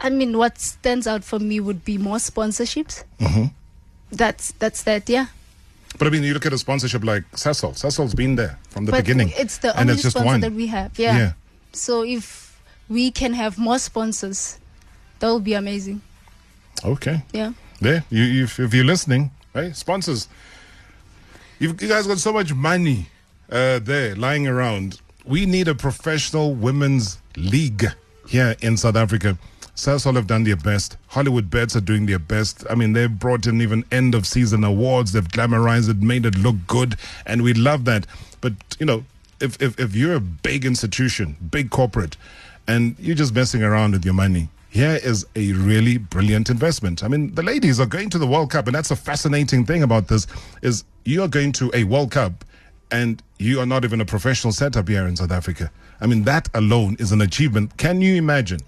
[0.00, 3.04] I mean, what stands out for me would be more sponsorships.
[3.20, 3.46] Mm-hmm.
[4.12, 5.26] That's that's that, yeah.
[5.98, 7.72] But I mean, you look at a sponsorship like Sasol.
[7.74, 10.40] Sasol's been there from the but beginning, it's the and only it's just sponsor one.
[10.40, 11.16] that we have, yeah.
[11.18, 11.32] Yeah.
[11.72, 14.58] So if we can have more sponsors,
[15.18, 16.00] that would be amazing.
[16.84, 17.22] Okay.
[17.32, 17.52] Yeah.
[17.80, 20.28] There, you, if, if you're listening, right, sponsors,
[21.58, 23.08] you've, you guys got so much money
[23.50, 25.00] uh, there lying around.
[25.24, 27.84] We need a professional women's league
[28.28, 29.38] here in South Africa.
[29.76, 30.96] Sasol have done their best.
[31.06, 32.64] Hollywood Bets are doing their best.
[32.68, 35.12] I mean, they've brought in even end of season awards.
[35.12, 38.04] They've glamorized it, made it look good, and we love that.
[38.40, 39.04] But you know,
[39.40, 42.16] if if, if you're a big institution, big corporate,
[42.66, 47.02] and you're just messing around with your money, here is a really brilliant investment.
[47.02, 49.82] I mean, the ladies are going to the World Cup, and that's a fascinating thing
[49.82, 50.26] about this
[50.62, 52.44] is you are going to a World Cup,
[52.90, 55.70] and you are not even a professional setup here in South Africa.
[56.00, 57.76] I mean, that alone is an achievement.
[57.76, 58.60] Can you imagine?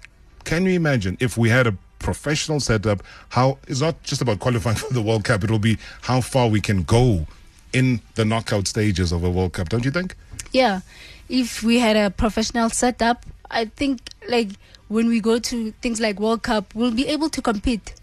[0.43, 3.03] Can you imagine if we had a professional setup?
[3.29, 6.47] How it's not just about qualifying for the World Cup; it will be how far
[6.47, 7.27] we can go
[7.73, 9.69] in the knockout stages of a World Cup.
[9.69, 10.15] Don't you think?
[10.51, 10.81] Yeah.
[11.29, 14.49] If we had a professional setup, I think like
[14.87, 17.93] when we go to things like World Cup, we'll be able to compete.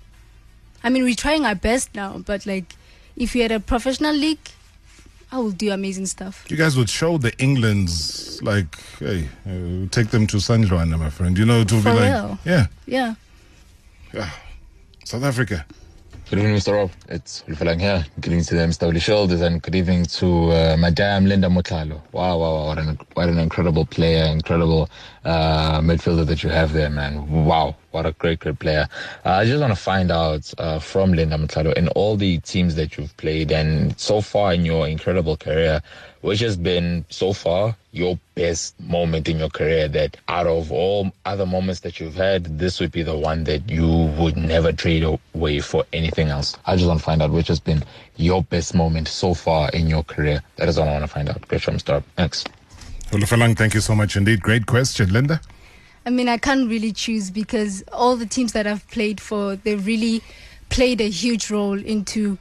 [0.84, 2.74] I mean, we're trying our best now, but like
[3.16, 4.38] if we had a professional league,
[5.30, 6.44] I will do amazing stuff.
[6.48, 11.10] You guys would show the England's like, hey, uh, take them to San Juan, my
[11.10, 11.36] friend.
[11.36, 12.38] You know, it will For be like, real?
[12.44, 13.14] yeah, Yeah.
[15.04, 15.66] South Africa.
[16.30, 16.74] Good evening, Mr.
[16.74, 16.90] Rob.
[17.08, 18.04] It's Ulfalang here.
[18.20, 22.00] Good evening to the MSW Shoulders and good evening to uh, Madame Linda Motlhalo.
[22.12, 22.66] Wow, wow, wow.
[22.66, 24.90] What an, what an incredible player, incredible
[25.28, 27.44] uh, midfielder that you have there, man.
[27.44, 27.76] Wow.
[27.90, 28.88] What a great, great player.
[29.26, 32.76] Uh, I just want to find out uh, from Linda Motlhalo in all the teams
[32.76, 35.82] that you've played and so far in your incredible career,
[36.22, 41.12] which has been so far your best moment in your career that out of all
[41.26, 43.86] other moments that you've had, this would be the one that you
[44.18, 46.56] would never trade away for anything else.
[46.64, 47.84] I just want to find out which has been
[48.16, 50.40] your best moment so far in your career.
[50.56, 51.46] That is all I want to find out.
[51.48, 52.02] Great from start.
[52.16, 52.44] Thanks.
[53.10, 54.40] Olufalang, thank you so much indeed.
[54.42, 55.40] Great question, Linda.
[56.04, 59.76] I mean, I can't really choose because all the teams that I've played for, they
[59.76, 60.22] really
[60.68, 62.38] played a huge role into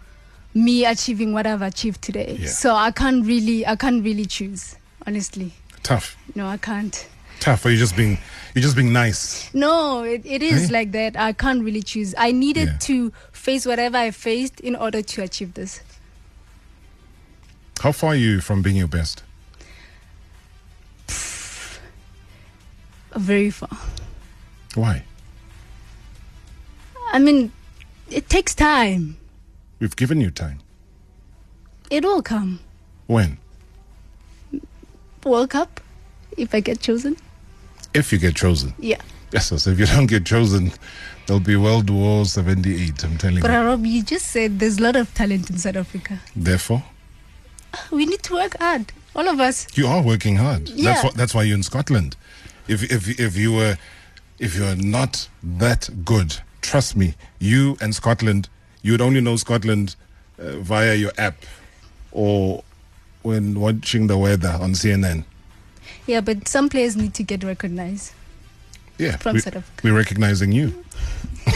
[0.54, 2.38] me achieving what I've achieved today.
[2.40, 2.48] Yeah.
[2.48, 4.76] So I can't really, I can't really choose,
[5.06, 5.54] honestly.
[5.84, 6.18] Tough.
[6.36, 7.08] No, I can't.
[7.40, 7.66] Tough.
[7.66, 8.18] Or you just being
[8.54, 9.54] you're just being nice.
[9.54, 10.74] No, it, it is Eh?
[10.74, 11.16] like that.
[11.16, 12.16] I can't really choose.
[12.18, 12.78] I needed Yeah.
[12.80, 15.82] to face whatever I faced in order to achieve this.
[17.82, 19.24] How far are you from being your best?
[23.16, 23.70] Very far.
[24.76, 25.04] Why?
[27.12, 27.52] I mean,
[28.10, 29.18] it takes time.
[29.80, 30.60] We've given you time.
[31.90, 32.60] It will come.
[33.08, 33.38] When?
[35.24, 35.80] World Cup,
[36.38, 37.18] if I get chosen.
[37.94, 38.74] If you get chosen.
[38.80, 39.02] Yeah.
[39.32, 39.68] Yes, yes.
[39.68, 40.72] If you don't get chosen,
[41.26, 43.04] there'll be World War 78.
[43.04, 43.54] I'm telling But you.
[43.58, 46.20] But Rob, you just said there's a lot of talent in South Africa.
[46.36, 46.84] Therefore,
[47.92, 48.92] We need to work hard.
[49.16, 49.68] All of us.
[49.76, 50.68] you are working hard.
[50.68, 51.10] That's Yeah.
[51.16, 52.16] That's why you're in Scotland.
[52.68, 53.78] If if if you were
[54.40, 58.50] if you're not that good, trust me, you and Scotland,
[58.82, 59.96] you would only know Scotland
[60.40, 61.36] uh, via your app
[62.12, 62.64] or
[63.24, 65.24] when watching the weather on CNN.
[66.06, 68.14] Yeah, but some players need to get recognized.
[68.98, 69.82] Yeah, From we, South Africa.
[69.84, 70.84] we're recognizing you.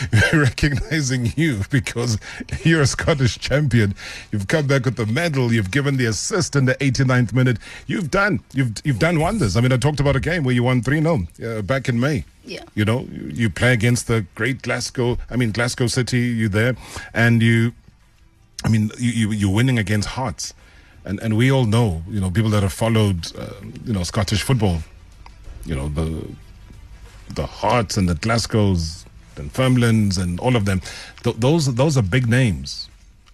[0.32, 2.18] recognizing you because
[2.62, 3.94] you're a Scottish champion.
[4.30, 5.52] You've come back with the medal.
[5.52, 7.58] You've given the assist in the 89th minute.
[7.86, 8.40] You've done.
[8.52, 9.56] You've you've done wonders.
[9.56, 11.98] I mean, I talked about a game where you won 3 0 uh, back in
[12.00, 12.24] May.
[12.44, 12.64] Yeah.
[12.74, 15.18] You know, you, you play against the great Glasgow.
[15.30, 16.20] I mean, Glasgow City.
[16.20, 16.76] You there,
[17.14, 17.72] and you.
[18.64, 20.54] I mean, you, you you're winning against Hearts,
[21.04, 24.42] and and we all know, you know, people that have followed, uh, you know, Scottish
[24.42, 24.82] football.
[25.64, 26.26] You know the
[27.34, 29.04] the Hearts and the Glasgows
[29.38, 30.80] and Firmlands and all of them.
[31.22, 32.88] Th- those those are big names,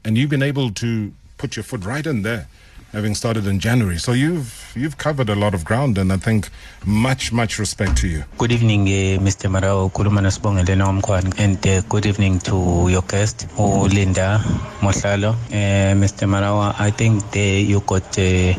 [0.04, 2.48] and you've been able to put your foot right in there,
[2.92, 3.98] having started in January.
[3.98, 6.50] So you've you've covered a lot of ground, and I think
[6.84, 8.24] much much respect to you.
[8.38, 9.48] Good evening, uh, Mr.
[9.50, 14.40] Marawa, noSibongile and uh, good evening to your guest, Linda
[14.80, 15.34] Motlhalo.
[15.34, 16.28] Uh, Mr.
[16.28, 18.52] Marawa, I think the, you got uh,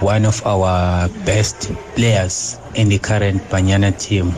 [0.00, 4.30] one of our best players in the current Banyana team.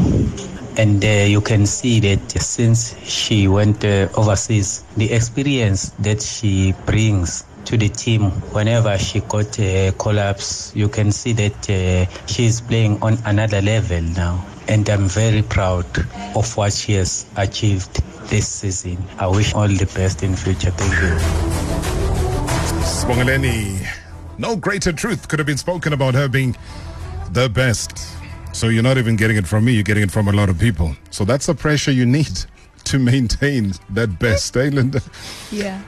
[0.79, 6.73] And uh, you can see that since she went uh, overseas, the experience that she
[6.87, 12.63] brings to the team whenever she got a collapse you can see that uh, she's
[12.63, 14.43] playing on another level now.
[14.69, 15.87] And i'm very proud
[16.35, 18.97] of what she has achieved this season.
[19.19, 20.71] I wish all the best in future.
[20.71, 21.19] Thank you.
[22.85, 23.87] Spongaleni,
[24.39, 26.57] no greater truth could have been spoken about her being
[27.33, 28.18] the best.
[28.53, 30.59] So you're not even getting it from me, you're getting it from a lot of
[30.59, 30.97] people.
[31.11, 32.45] So that's the pressure you need
[32.85, 35.01] to maintain that best, eh, Linda?
[35.51, 35.81] Yeah.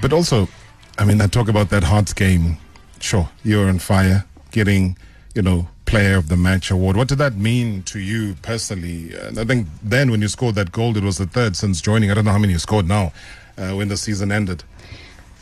[0.00, 0.48] But also,
[0.98, 2.58] I mean, I talk about that Hearts game.
[3.00, 4.96] Sure, you're on fire, getting,
[5.34, 6.96] you know, player of the match award.
[6.96, 9.14] What did that mean to you personally?
[9.14, 12.10] And I think then when you scored that goal, it was the third since joining.
[12.10, 13.12] I don't know how many you scored now
[13.58, 14.62] uh, when the season ended.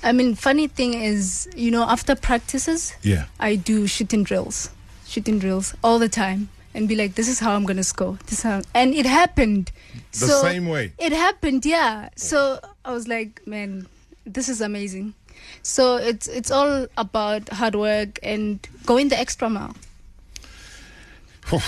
[0.03, 3.27] I mean, funny thing is, you know, after practices, Yeah.
[3.39, 4.71] I do shooting drills,
[5.07, 8.43] shooting drills all the time, and be like, "This is how I'm gonna score." This
[8.43, 9.73] how, and it happened.
[10.13, 10.93] The so same way.
[10.99, 12.11] It happened, yeah.
[12.17, 13.87] So I was like, "Man,
[14.25, 15.15] this is amazing."
[15.63, 19.75] So it's it's all about hard work and going the extra mile.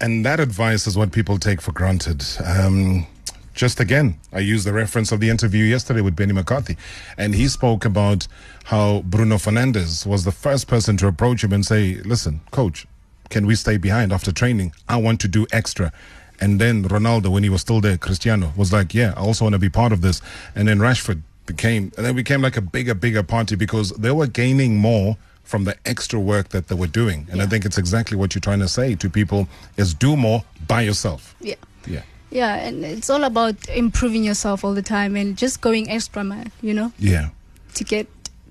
[0.00, 2.24] And that advice is what people take for granted.
[2.44, 3.04] Um,
[3.52, 6.76] just again, I used the reference of the interview yesterday with Benny McCarthy,
[7.16, 8.28] and he spoke about
[8.66, 12.86] how Bruno Fernandes was the first person to approach him and say, Listen, coach,
[13.30, 14.72] can we stay behind after training?
[14.88, 15.92] I want to do extra.
[16.40, 19.54] And then Ronaldo, when he was still there, Cristiano, was like, Yeah, I also want
[19.54, 20.22] to be part of this.
[20.54, 24.26] And then Rashford became, and then became like a bigger, bigger party because they were
[24.26, 27.26] gaining more from the extra work that they were doing.
[27.32, 30.44] And I think it's exactly what you're trying to say to people is do more
[30.68, 31.34] by yourself.
[31.40, 31.54] Yeah.
[31.86, 32.02] Yeah.
[32.30, 36.44] Yeah, and it's all about improving yourself all the time and just going extra mile,
[36.60, 37.30] you know, Yeah.
[37.74, 38.06] to get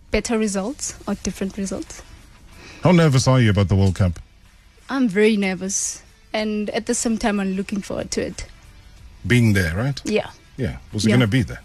[0.09, 2.01] better results or different results.
[2.81, 4.19] How nervous are you about the World Cup?
[4.89, 6.01] I'm very nervous,
[6.33, 8.45] and at the same time, I'm looking forward to it.
[9.25, 9.99] Being there, right?
[10.05, 10.29] Yeah.
[10.57, 10.77] Yeah.
[10.93, 11.17] Was it Yeah.
[11.17, 11.61] going to be there?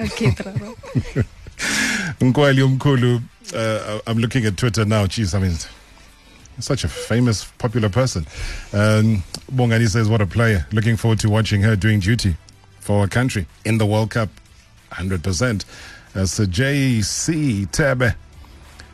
[0.00, 0.30] Okay.
[2.20, 3.22] Nkwali Umkulu,
[3.54, 5.06] uh, I'm looking at Twitter now.
[5.06, 5.56] Jeez, I mean,
[6.58, 8.26] such a famous, popular person.
[8.72, 10.66] Um, Bongani says, what a player.
[10.72, 12.36] Looking forward to watching her doing duty
[12.80, 14.28] for our country in the World Cup.
[14.92, 15.64] 100%.
[16.16, 18.14] Uh, so JC Tebe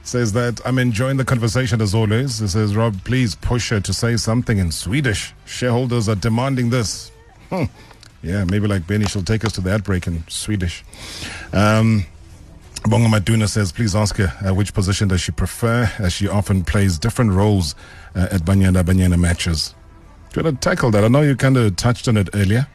[0.02, 2.38] says that I'm enjoying the conversation as always.
[2.38, 5.34] He says, Rob, please push her to say something in Swedish.
[5.44, 7.10] Shareholders are demanding this.
[7.50, 7.64] Hmm.
[8.22, 10.84] Yeah, maybe like Benny, she'll take us to the ad break in Swedish.
[11.52, 12.04] Um,
[12.84, 16.64] Bonga Maduna says, please ask her uh, which position does she prefer, as she often
[16.64, 17.74] plays different roles
[18.14, 19.74] uh, at Banyana Banyana matches.
[20.32, 21.04] Do you want to tackle that?
[21.04, 22.66] I know you kind of touched on it earlier.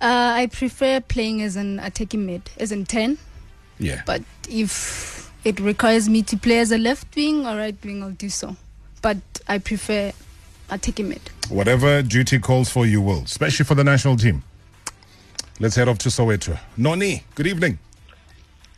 [0.00, 3.18] Uh, I prefer playing as an attacking mid, as in 10.
[3.78, 4.02] Yeah.
[4.06, 8.10] But if it requires me to play as a left wing or right wing, I'll
[8.10, 8.56] do so.
[9.00, 10.12] But I prefer
[10.70, 11.20] attacking mid.
[11.48, 14.42] Whatever duty calls for, you will, especially for the national team.
[15.60, 16.58] Let's head off to Soweto.
[16.76, 17.78] Noni, good evening.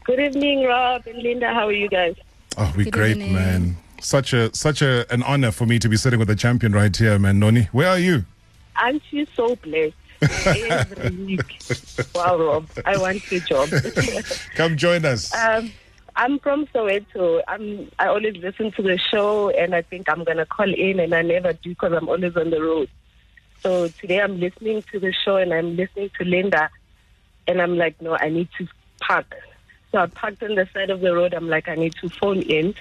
[0.05, 1.53] Good evening, Rob and Linda.
[1.53, 2.14] How are you guys?
[2.59, 3.33] Oh, we're Good great, evening.
[3.35, 3.77] man.
[4.00, 6.94] Such a such a an honor for me to be sitting with the champion right
[6.94, 7.38] here, man.
[7.38, 8.24] Noni, where are you?
[8.77, 9.94] Aren't you so blessed?
[10.46, 11.59] Every week.
[12.14, 12.68] Wow, Rob.
[12.85, 13.70] I want your job.
[14.57, 15.35] Come join us.
[15.35, 15.70] um,
[16.16, 17.42] I'm from Soweto.
[17.48, 21.00] I'm, I always listen to the show, and I think I'm going to call in,
[21.00, 22.88] and I never do because I'm always on the road.
[23.62, 26.70] So today I'm listening to the show, and I'm listening to Linda,
[27.48, 28.68] and I'm like, no, I need to
[29.00, 29.35] park.
[29.90, 31.35] So I parked on the side of the road.
[31.35, 32.74] I'm like, I need to phone in.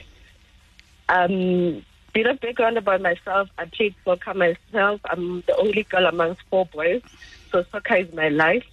[1.09, 3.49] Um, bit of background about myself.
[3.57, 5.01] I played soccer myself.
[5.05, 7.01] I'm the only girl amongst four boys,
[7.51, 8.65] so soccer is my life.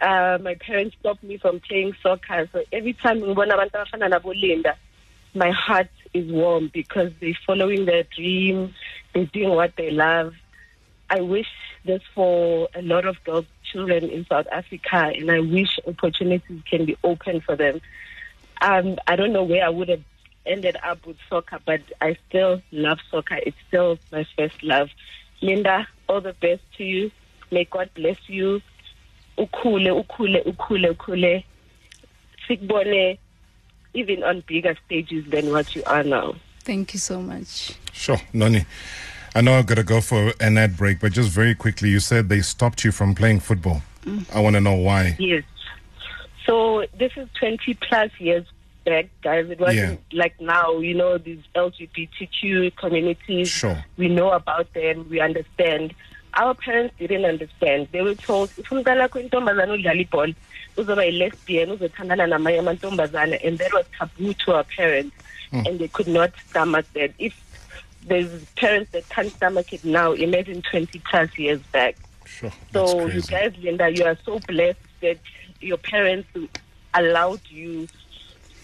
[0.00, 4.32] Uh, my parents stopped me from playing soccer, so every time ngibona abantu abafana nabo
[4.40, 4.76] Linda,
[5.34, 8.74] my heart is warm because they're following their dream,
[9.12, 10.34] they're doing what they love.
[11.10, 11.48] I wish
[11.84, 16.84] this for a lot of girl children in South Africa, and I wish opportunities can
[16.84, 17.80] be open for them.
[18.60, 20.02] Um, I don't know where I would have
[20.46, 23.38] ended up with soccer, but I still love soccer.
[23.44, 24.90] It's still my first love.
[25.40, 27.10] Linda, all the best to you.
[27.50, 28.60] May God bless you.
[29.38, 31.44] Ukule, ukule, ukule, ukule.
[32.46, 33.18] Sikbone,
[33.94, 36.34] even on bigger stages than what you are now.
[36.64, 37.72] Thank you so much.
[37.92, 38.64] Sure, Noni.
[39.34, 42.00] I know I've got to go for an ad break, but just very quickly, you
[42.00, 43.82] said they stopped you from playing football.
[44.04, 44.24] Mm.
[44.34, 45.16] I want to know why.
[45.18, 45.44] Yes.
[46.46, 48.46] So this is 20 plus years
[48.84, 49.50] back, guys.
[49.50, 53.48] It wasn't like now, you know, these LGBTQ communities.
[53.48, 53.84] Sure.
[53.96, 55.06] We know about them.
[55.10, 55.94] We understand.
[56.34, 57.88] Our parents didn't understand.
[57.92, 60.34] They were told, if umntwana wakho intombazane udlala ibhola,
[60.76, 63.44] uzoba yi-lesbian, uzothandana namanye amantombazane.
[63.44, 65.16] And that was taboo to our parents.
[65.52, 67.12] And they could not stomach that.
[67.18, 67.34] If
[68.06, 71.96] there's parents that can't stomach it now, imagine 20 plus years back.
[72.26, 72.52] Sure.
[72.72, 75.18] So you guys, Linda, you are so blessed that
[75.60, 76.28] your parents
[76.94, 77.88] allowed you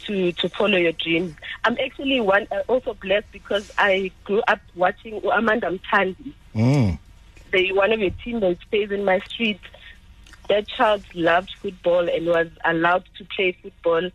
[0.04, 1.34] to to follow your dreams.
[1.64, 6.98] I'm actually one uh, also blessed because I grew up watching Amanda Mthandi, Mm.
[7.54, 9.60] The one of your team that stays in my street.
[10.48, 14.10] That child loved football and was allowed to play football.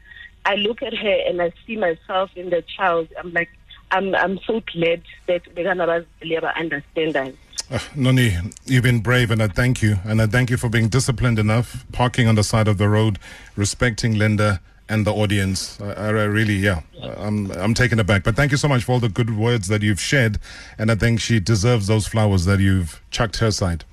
[0.46, 3.08] I look at her and I see myself in the child.
[3.18, 3.50] I'm like,
[3.92, 7.34] I'm I'm so glad that they're gonna understand that.
[7.72, 9.98] Uh, Noni, you've been brave, and I thank you.
[10.04, 13.20] And I thank you for being disciplined enough, parking on the side of the road,
[13.56, 15.80] respecting Linda and the audience.
[15.80, 16.82] I, I really, yeah,
[17.18, 18.24] I'm, I'm taken aback.
[18.24, 20.40] But thank you so much for all the good words that you've shared.
[20.78, 23.86] And I think she deserves those flowers that you've chucked her side.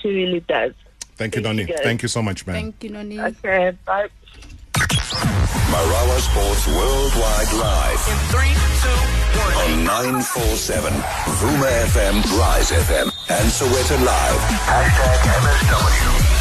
[0.00, 0.72] She really does.
[1.16, 1.70] Thank you, Thank Noni.
[1.70, 1.76] you.
[1.82, 2.54] Thank you so much, man.
[2.54, 3.20] Thank you, Noni.
[3.20, 4.08] Okay, bye.
[4.72, 9.00] Marawa Sports Worldwide Live In three, two,
[9.38, 9.78] one.
[9.78, 10.92] on 947
[11.38, 14.40] Vuma FM, Rise FM, and Sowetan Live.
[14.64, 16.39] Hashtag MSW.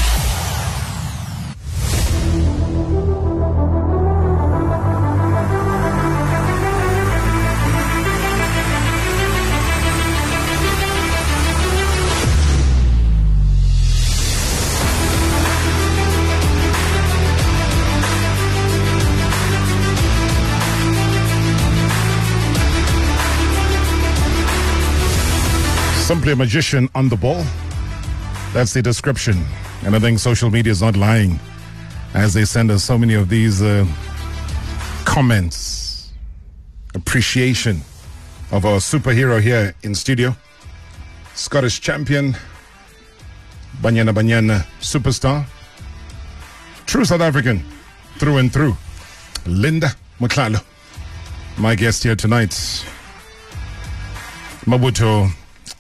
[26.10, 27.46] Simply a magician on the ball.
[28.52, 29.46] That's the description.
[29.84, 31.40] And I think social media is not lying
[32.16, 33.86] as they send us so many of these uh,
[35.06, 36.12] comments,
[36.96, 37.82] appreciation
[38.52, 40.36] of our superhero here in studio,
[41.36, 42.36] Scottish champion,
[43.80, 45.46] Banyana Banyana superstar,
[46.88, 47.64] true South African
[48.18, 48.76] through and through,
[49.46, 50.64] Linda Motlhalo,
[51.60, 52.50] my guest here tonight.
[54.66, 55.32] Mabuto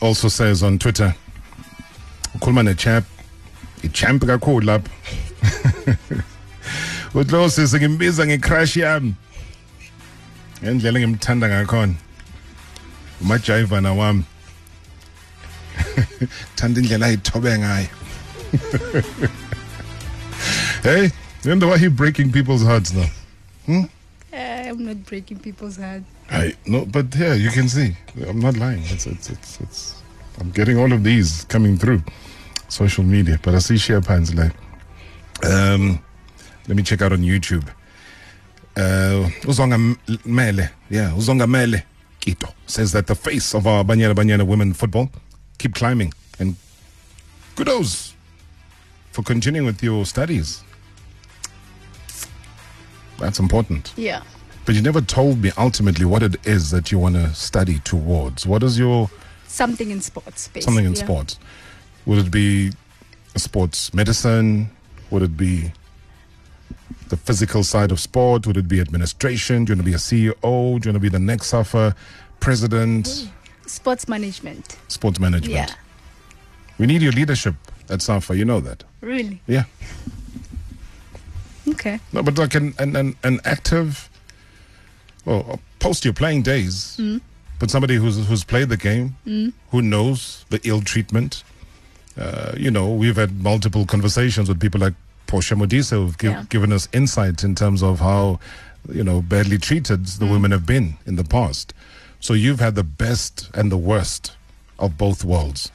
[0.02, 1.16] also says on Twitter,
[2.38, 3.04] ukhuluma ne-chap
[3.84, 4.90] i-champ kakhulu lapho.
[7.14, 9.14] Uthi sisi ngimbiza nge-crush yami.
[10.64, 11.96] Ngendlela engimthanda ngakhona.
[13.22, 14.24] Umajayivana wami.
[16.56, 17.90] Thanda indlela ayithobe ngayo.
[20.84, 21.12] Hey
[21.44, 23.10] you wonder why he breaking people's hearts now?
[23.68, 23.86] Uh,
[24.34, 26.06] I'm not breaking people's hearts.
[26.32, 27.96] I no, but yeah, you can see.
[28.28, 28.84] I'm not lying.
[28.86, 30.02] It's it's it's, it's
[30.40, 32.04] I'm getting all of these coming through
[32.68, 34.54] social media, but I see share pans like.
[35.44, 36.04] Um,
[36.68, 37.68] let me check out on YouTube.
[38.78, 41.84] Uh, Uzongamele, yeah, Uzongamele
[42.22, 45.10] Kito says that the face of our Banyana Banyana women football
[45.58, 46.56] keep climbing and
[47.56, 48.14] kudos
[49.12, 50.64] for continuing with your studies.
[53.18, 53.94] That's important.
[53.98, 54.22] Yeah.
[54.70, 58.46] But you never told me ultimately what it is that you want to study towards.
[58.46, 59.10] What is your
[59.48, 60.48] Something in sports.
[60.48, 60.62] Basically.
[60.62, 61.04] something in yeah.
[61.06, 61.40] sports?
[62.06, 62.74] Would it be
[63.36, 64.70] sports medicine?
[65.10, 65.72] Would it be
[67.08, 68.46] the physical side of sport?
[68.46, 69.66] Would it be administration?
[69.66, 70.40] Do you want to be a CEO?
[70.40, 71.96] Do you want to be the next SAFA
[72.40, 73.28] president?
[73.66, 74.78] Sports management.
[74.88, 75.52] Sports management.
[75.52, 75.74] Yeah.
[76.78, 77.56] We need your leadership
[77.90, 78.38] at SAFA.
[78.38, 78.84] You know that.
[79.02, 79.42] Really?
[79.48, 79.64] Yeah.
[81.68, 82.00] Okay.
[82.14, 84.09] No, but like an an, an, an active,
[85.26, 87.22] well, post your playing days, Mm.
[87.60, 89.16] but somebody who's who's played the game,
[89.72, 91.44] who knows the ill treatment.
[92.18, 94.94] Uh, you know, we've had multiple conversations with people like
[95.28, 96.44] Portia Modise who've gi- Yeah.
[96.50, 98.40] given us insight in terms of how,
[98.92, 100.32] you know, badly treated the Mm.
[100.32, 101.74] women have been in the past.
[102.20, 104.34] So you've had the best and the worst
[104.80, 105.72] of both worlds.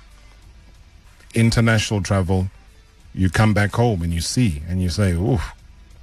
[1.34, 2.50] International travel,
[3.14, 5.40] you come back home and you see and you say, "Ooh,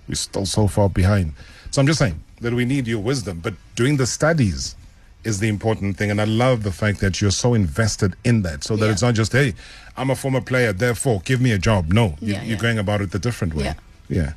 [0.07, 1.33] we're still so far behind."
[1.71, 4.75] So I'm just saying that we need your wisdom, but doing the studies
[5.23, 8.63] is the important thing, and I love the fact that you're so invested in that,
[8.63, 8.91] so that Yeah.
[8.91, 9.53] it's not just, "Hey,
[9.95, 13.01] I'm a former player, therefore give me a job." No, you, Yeah, you're going about
[13.01, 13.65] it the different way.
[13.65, 13.73] Yeah.
[14.09, 14.33] yeah.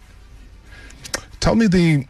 [1.40, 2.06] Tell me the.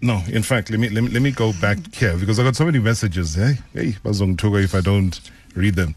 [0.00, 2.56] No, in fact, let me let me, let me go back here because I got
[2.56, 3.34] so many messages.
[3.34, 5.20] Hey, hey, if I don't
[5.54, 5.94] read them.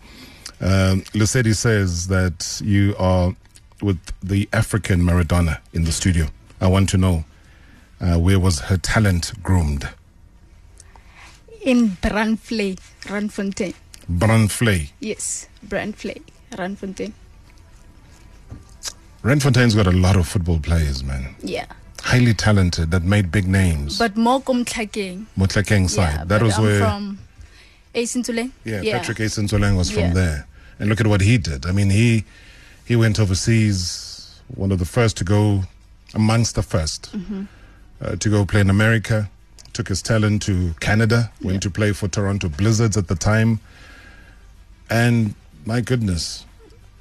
[0.60, 3.36] Um, Lucedi says that you are
[3.82, 6.28] with the African Maradona in the studio.
[6.60, 7.26] I want to know
[8.02, 9.90] uh, where was her talent groomed?
[11.62, 13.76] In Brandvlei, Randfontein.
[14.10, 14.90] Brandvlei.
[15.00, 16.22] Yes, Brandvlei,
[16.54, 17.14] Randfontein.
[19.24, 21.36] Randfontein's got a lot of football players, man.
[21.44, 21.66] Yeah.
[22.02, 24.00] Highly talented that made big names.
[24.00, 25.28] But more Komtlakeng.
[25.38, 26.14] Mohlakeng side.
[26.16, 27.20] Yeah, that was I'm where from
[27.94, 28.52] Asintule.
[28.66, 30.14] Yeah, Patrick Ace Ntsoelengoe was from Yeah.
[30.14, 30.48] there.
[30.80, 31.68] And look at what he did.
[31.68, 32.26] I mean, he
[32.86, 35.64] he went overseas, one of the first to go,
[36.16, 37.44] amongst the 1st Mm-hmm.
[38.02, 39.30] Uh, to go play in America.
[39.74, 43.60] Took his talent to Canada, went to play for Toronto Blizzards at the time.
[44.90, 45.34] And
[45.66, 46.46] my goodness.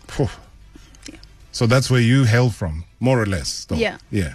[0.07, 0.28] phew.
[1.53, 3.64] So that's where you hail from, more or less.
[3.64, 3.74] Though.
[3.76, 3.98] Yeah.
[4.11, 4.34] Yeah.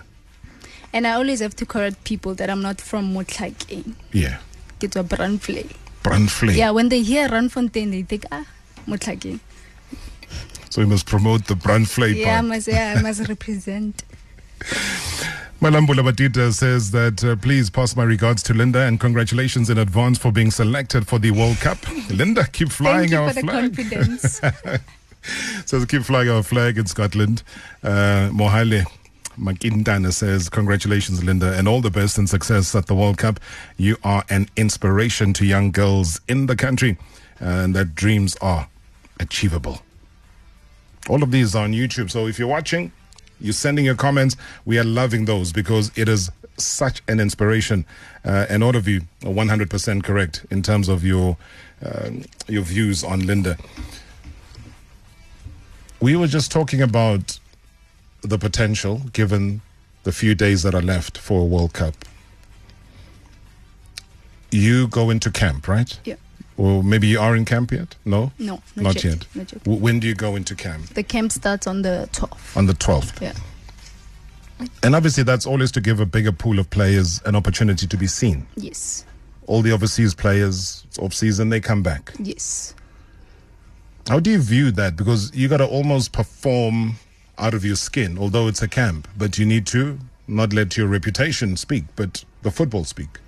[0.91, 3.93] And I always have to correct people that I'm not from Mohlakeng.
[4.11, 4.39] Yeah.
[4.79, 5.73] Get to Brandvlei.
[6.03, 6.55] Brandvlei.
[6.55, 8.45] Yeah, when they hear Randfontein, they think, ah,
[8.87, 9.39] Mohlakeng.
[10.69, 14.03] So we must promote the Brandvlei Yeah, I must, yeah, I must represent.
[15.65, 20.15] Malambula Batita says that uh, please pass my regards to Linda and congratulations in advance
[20.19, 21.79] for being selected for the World Cup.
[22.11, 23.75] Linda, keep flying Thank you our for the flag.
[23.75, 24.41] confidence.
[25.65, 27.41] says keep flying our flag in Scotland.
[27.81, 28.85] Uh, Mohale
[29.39, 33.39] Makintana says congratulations, Linda, and all the best and success at the World Cup.
[33.75, 36.95] You are an inspiration to young girls in the country,
[37.39, 38.69] and that dreams are
[39.19, 39.81] achievable.
[41.09, 42.11] All of these are on YouTube.
[42.11, 42.91] So if you're watching,
[43.39, 44.35] you're sending your comments.
[44.65, 47.85] We are loving those because it is such an inspiration.
[48.23, 51.37] Uh, and all of you are 100% correct in terms of your
[51.83, 53.57] um your views on Linda.
[55.99, 57.39] We were just talking about
[58.21, 59.61] the potential given
[60.03, 61.95] the few days that are left for a World Cup.
[64.51, 65.99] You go into camp, right?
[66.05, 66.15] Yeah.
[66.57, 67.95] Or maybe you are in camp yet?
[68.05, 68.31] No?
[68.39, 69.03] No, not, Not yet.
[69.03, 69.25] yet.
[69.35, 69.63] Not yet.
[69.65, 70.87] W- When do you go into camp?
[70.93, 72.55] The camp starts on the 12th.
[72.55, 73.21] On the 12th.
[73.21, 73.33] Yeah.
[74.81, 78.07] And obviously, that's always to give a bigger pool of players an opportunity to be
[78.07, 78.47] seen.
[78.55, 79.05] Yes.
[79.47, 82.13] All the overseas players, off season, they come back.
[82.19, 82.73] Yes.
[84.07, 84.95] How do you view that?
[84.95, 86.95] Because you got to almost perform
[87.37, 90.87] out of your skin, although it's a camp, but you need to not let your
[90.87, 93.19] reputation speak, but the football speak.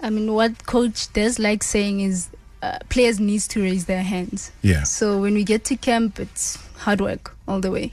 [0.00, 2.28] I mean, what coach does like saying is
[2.62, 4.50] uh, players needs to raise their hands.
[4.62, 4.82] Yeah.
[4.84, 7.92] So when we get to camp, it's hard work all the way.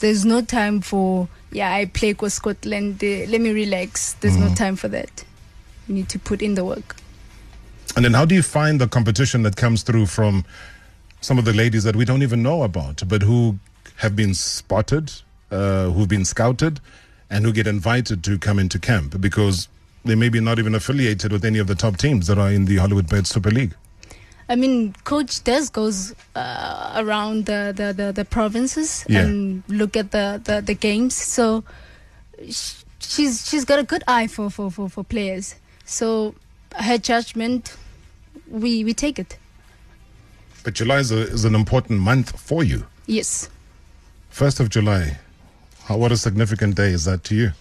[0.00, 3.02] There's no time for yeah, I play for Scotland.
[3.02, 4.14] Uh, let me relax.
[4.14, 4.48] There's Mm.
[4.48, 5.24] no time for that.
[5.86, 6.96] You need to put in the work.
[7.94, 10.44] And then how do you find the competition that comes through from
[11.20, 13.58] some of the ladies that we don't even know about, but who
[13.96, 15.12] have been spotted,
[15.52, 16.80] uh, who've been scouted,
[17.30, 19.68] and who get invited to come into camp because
[20.04, 22.64] they may be not even affiliated with any of the top teams that are in
[22.66, 23.74] the Hollywood Bet Super League?
[24.48, 29.20] I mean, coach Des goes uh, around the, the, the, the provinces Yeah.
[29.22, 31.14] and look at the, the, the games.
[31.16, 31.64] So
[33.00, 35.54] she's she's got a good eye for, for, for, for players.
[35.86, 36.34] So
[36.76, 37.74] her judgment,
[38.48, 39.38] we we take it.
[40.62, 42.86] But July is, a, is an important month for you.
[43.06, 43.48] Yes.
[44.30, 45.18] First of July.
[45.84, 47.52] How, what a significant day is that to you?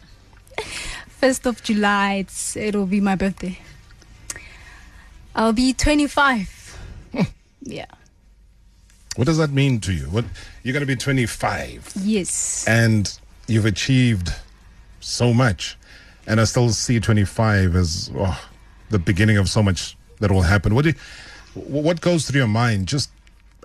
[1.24, 3.58] First of July, it's it'll be my birthday.
[5.34, 6.78] I'll be 25.
[7.62, 7.86] yeah.
[9.16, 10.04] What does that mean to you?
[10.08, 10.26] What
[10.64, 12.66] you're going to be 25 Yes.
[12.68, 13.18] and
[13.48, 14.34] you've achieved
[15.00, 15.78] so much,
[16.28, 18.50] and I still see 25 as oh,
[18.90, 20.76] the beginning of so much that will happen.
[20.76, 20.96] What do you,
[21.54, 23.10] what goes through your mind just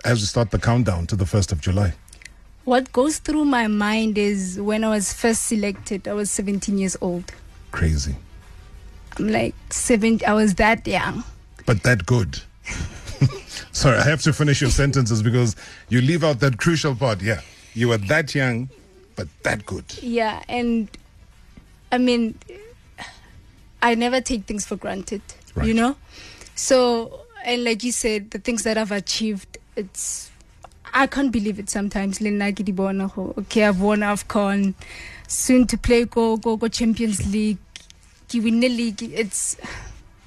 [0.05, 1.93] as you start the countdown to the first of July?
[2.63, 6.95] What goes through my mind is when I was first selected, I was 17 years
[7.01, 7.33] old.
[7.71, 8.15] Crazy,
[9.17, 10.19] I'm like seven.
[10.25, 11.23] I was that young.
[11.65, 12.39] but that good.
[13.71, 15.55] Sorry, I have to finish your sentences because
[15.89, 17.21] you leave out that crucial part.
[17.21, 17.41] Yeah,
[17.75, 18.69] you were that young,
[19.15, 19.85] but that good.
[20.01, 20.89] Yeah, and
[21.91, 22.37] I mean,
[23.81, 25.21] I never take things for granted,
[25.55, 25.67] Right.
[25.67, 25.95] you know?
[26.55, 30.29] So, and like you said, the things that I've achieved, it's,
[30.93, 32.19] I can't believe it sometimes.
[32.19, 34.73] Lena Gidibona, ho, okay, I've won AFCON,
[35.29, 37.57] soon to play Go, Go, Go Champions League,
[38.27, 39.01] ki win the league.
[39.01, 39.55] It's,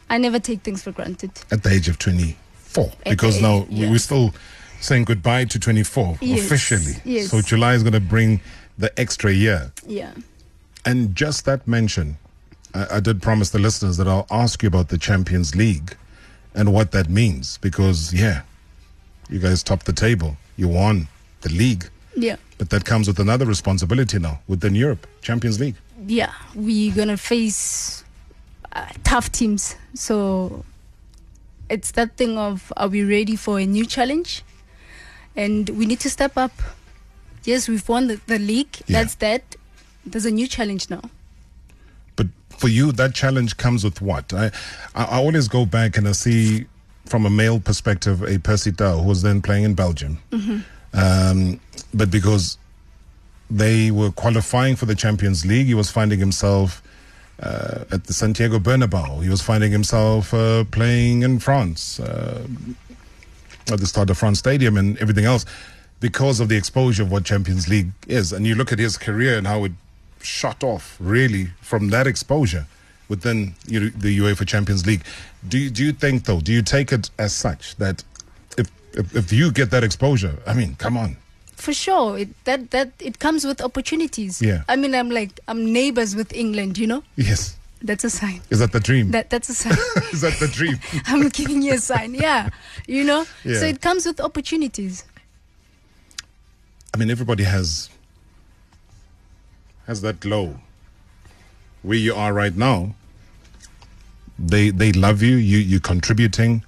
[0.09, 1.33] I never take things for granted.
[1.51, 3.91] at the age of 24 because the now yeah.
[3.91, 4.33] we're still
[4.81, 7.31] saying goodbye to 24 Yes, officially yes.
[7.31, 8.41] so july is going to bring
[8.79, 10.11] the extra year Yeah.
[10.85, 12.17] and just that mention
[12.75, 15.97] I, I did promise the listeners that i'll ask you about the champions league
[16.55, 18.43] and what that means because yeah
[19.31, 21.07] you guys topped the table you won
[21.43, 22.37] the league Yeah.
[22.59, 28.05] but that comes with another responsibility now within europe champions league yeah, we're gonna face
[28.73, 29.77] uh, tough teams.
[29.95, 30.65] So
[31.69, 34.43] it's that thing of are we ready for a new challenge?
[35.37, 36.53] And we need to step up.
[37.45, 38.77] Yes, we've won the, the league.
[38.87, 39.01] Yeah.
[39.01, 39.57] That's that.
[40.05, 41.03] There's a new challenge now.
[42.17, 44.33] But for you, that challenge comes with what?
[44.33, 44.47] I,
[44.95, 46.67] I I always go back and I see,
[47.07, 50.19] from a male perspective, a Percy Tau who was then playing in Belgium.
[50.95, 51.61] Um,
[51.95, 52.59] but because
[53.51, 56.83] they were qualifying for the Champions League, he was finding himself
[57.41, 59.23] uh, at the Santiago Bernabeu.
[59.23, 62.47] He was finding himself uh, playing in France, uh,
[63.71, 65.45] at the Stade de France Stadium and everything else
[66.01, 68.33] because of the exposure of what Champions League is.
[68.33, 69.73] And you look at his career and how it
[70.21, 72.67] shot off really from that exposure
[73.09, 75.03] within you the UEFA Champions League.
[75.47, 76.41] Do you, do you think though?
[76.41, 78.05] Do you take it as such that
[78.95, 81.17] if, if you get that exposure, I mean, come on,
[81.57, 84.43] For sure, it, that that it comes with opportunities.
[84.43, 84.63] Yeah.
[84.69, 86.79] I mean, I'm like I'm neighbors with England.
[86.79, 88.41] You know, yes, that's a sign.
[88.51, 89.11] is that the dream?
[89.13, 89.73] That that's a sign.
[90.13, 90.79] is that the dream?
[91.07, 92.15] I'm giving you a sign.
[92.15, 92.51] Yeah,
[92.87, 93.27] you know.
[93.45, 93.59] Yeah.
[93.61, 95.05] So it comes with opportunities.
[96.95, 97.89] I mean, everybody has
[99.87, 100.59] has that glow.
[101.83, 102.95] Where you are right now,
[104.39, 105.37] they they love you.
[105.37, 106.65] You you're contributing,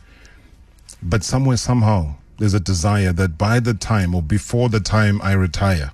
[1.04, 5.32] but somewhere somehow there's a desire that by the time or before the time I
[5.32, 5.92] retire,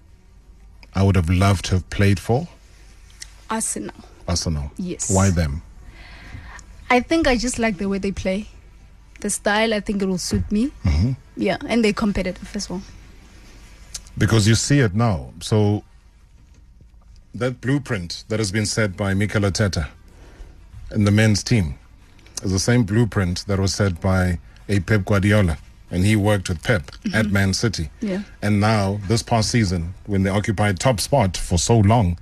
[0.95, 2.49] I would have loved to have played for
[3.51, 3.95] Arsenal.
[4.29, 4.71] Arsenal.
[4.77, 5.11] Yes.
[5.11, 5.63] Why them?
[6.89, 8.49] I think I just like the way they play.
[9.21, 10.73] The style, I think it will suit me.
[10.85, 11.13] Mm-hmm.
[11.37, 12.83] Yeah, and they're competitive as well.
[14.17, 15.33] Because you see it now.
[15.41, 15.85] So
[17.35, 19.89] that blueprint that has been set by Mikel Arteta
[20.91, 21.79] and the men's team
[22.43, 24.39] is the same blueprint that was set by
[24.71, 25.59] a Pep Guardiola.
[25.91, 27.33] And he worked with Pep at mm-hmm.
[27.33, 27.91] Man City.
[28.01, 28.23] Yeah.
[28.41, 32.17] And now, this past season, when they occupied top spot for so long,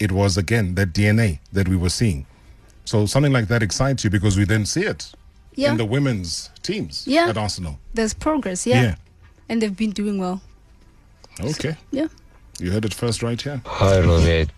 [0.00, 2.26] it was again that DNA that we were seeing.
[2.84, 5.12] So something like that excites you because we didn't see it
[5.54, 5.70] Yeah.
[5.70, 7.28] in the women's teams Yeah.
[7.28, 7.78] at Arsenal.
[7.94, 8.82] There's progress, yeah.
[8.82, 8.94] Yeah.
[9.48, 10.42] And they've been doing well.
[11.40, 11.76] Okay.
[11.92, 12.08] Yeah.
[12.60, 13.60] You heard it first right here.
[13.66, 14.50] Hi, Robert.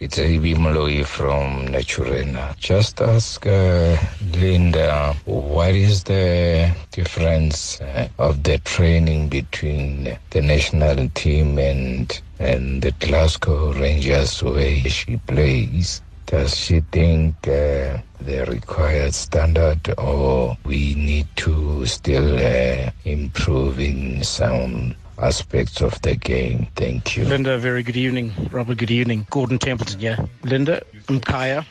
[0.00, 0.54] It's A.B.
[0.54, 2.56] Malloy from Naturena.
[2.58, 3.96] Just ask uh,
[4.34, 12.82] Linda, what is the difference uh, of the training between the national team and and
[12.82, 16.00] the Glasgow Rangers where she plays?
[16.26, 24.24] Does she think uh, the required standard, or we need to still uh, improve in
[24.24, 26.66] some aspects of the game?
[26.74, 27.24] Thank you.
[27.24, 28.32] Linda, very good evening.
[28.50, 29.26] Robert, good evening.
[29.30, 30.26] Gordon Templeton, yeah.
[30.42, 31.64] Linda, I'm Kaya,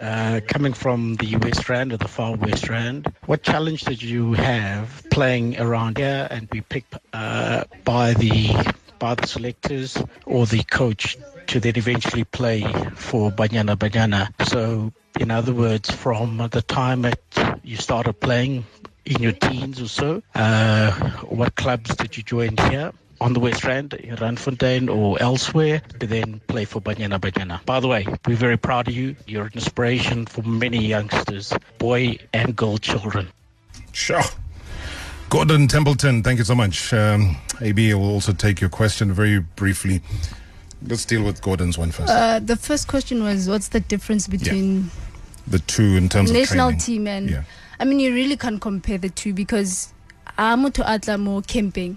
[0.00, 3.12] uh, coming from the West Rand or the far West Rand.
[3.26, 9.14] What challenge did you have playing around here and be picked uh, by the by
[9.14, 9.96] the selectors
[10.26, 12.60] or the coach to then eventually play
[12.94, 14.28] for Banyana Banyana?
[14.46, 17.20] So, in other words, from the time that
[17.62, 18.66] you started playing
[19.10, 20.92] in your teens or so, uh,
[21.28, 22.92] what clubs did you join here?
[23.20, 27.62] On the West Rand, in Randfontein or elsewhere, to then play for Banyana Banyana.
[27.66, 29.14] By the way, we're very proud of you.
[29.26, 33.28] You're an inspiration for many youngsters, boy and girl children.
[33.92, 34.22] Sure.
[35.28, 36.94] Gordon Templeton, thank you so much.
[36.94, 40.00] Um, AB will also take your question very briefly.
[40.86, 42.10] Let's deal with Gordon's one first.
[42.10, 44.90] Uh, the first question was, what's the difference between
[45.46, 47.28] the two in terms of national team and?
[47.28, 47.42] Yeah.
[47.80, 49.92] I mean, you really can't compare the two because
[50.36, 51.96] I'm to Atlamo camping.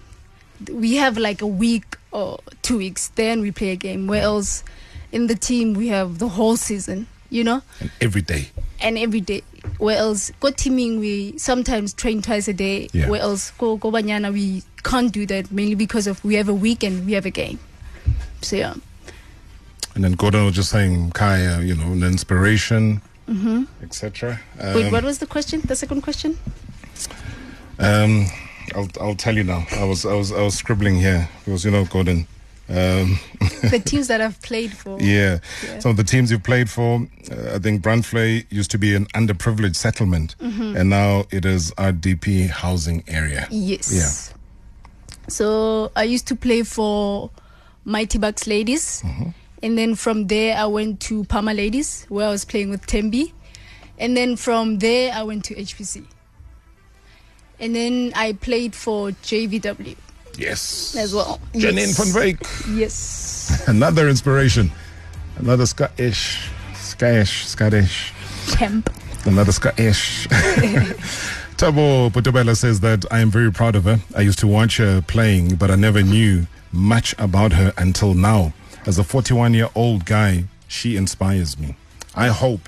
[0.71, 4.07] We have like a week or two weeks, then we play a game.
[4.07, 4.63] Where else
[5.11, 8.47] in the team we have the whole season, you know, And every day.
[8.79, 9.41] and every day.
[9.77, 12.87] Where else go teaming we sometimes train twice a day.
[12.93, 13.09] Yeah.
[13.09, 16.53] Where else go go banyana we can't do that mainly because of we have a
[16.53, 17.59] week and we have a game.
[18.41, 18.73] So yeah.
[19.95, 24.39] And then Gordon was just saying, Kaya, uh, you know, an inspiration, hmm etc.
[24.75, 25.61] Wait, what was the question?
[25.61, 26.37] The second question?
[27.79, 28.25] Um,
[28.75, 29.65] I'll I'll tell you now.
[29.71, 32.27] I was I was I was scribbling here because you know Gordon.
[32.69, 33.19] Um,
[33.69, 34.97] the teams that I've played for.
[35.01, 35.39] yeah.
[35.65, 35.79] Yeah.
[35.79, 37.05] some of the teams you've played for.
[37.31, 40.79] Uh, I think Brandvlei used to be an underprivileged settlement, Mhm.
[40.79, 43.47] and now it is RDP housing area.
[43.51, 43.91] Yes.
[43.93, 45.27] Yeah.
[45.27, 47.29] So I used to play for
[47.85, 49.01] Mighty Bucks Ladies.
[49.05, 49.29] Mm-hmm.
[49.63, 53.31] And then from there, I went to Parma Ladies, where I was playing with Tembi.
[53.97, 56.05] And then from there, I went to HPC.
[57.61, 59.95] And then I played for JVW
[60.37, 60.95] Yes.
[60.97, 61.39] as well.
[61.53, 61.97] Janine Yes.
[61.97, 62.77] van Wyk.
[62.77, 63.63] Yes.
[63.67, 64.69] Another inspiration.
[65.37, 68.11] Another Scottish, Scottish, Scottish.
[68.57, 68.89] Champ.
[69.25, 70.27] Another Scottish.
[71.55, 73.99] Tabo Potobela says that I am very proud of her.
[74.13, 78.51] I used to watch her playing, but I never knew much about her until now.
[78.85, 81.75] As a 41 year old guy, she inspires me.
[82.15, 82.67] I hope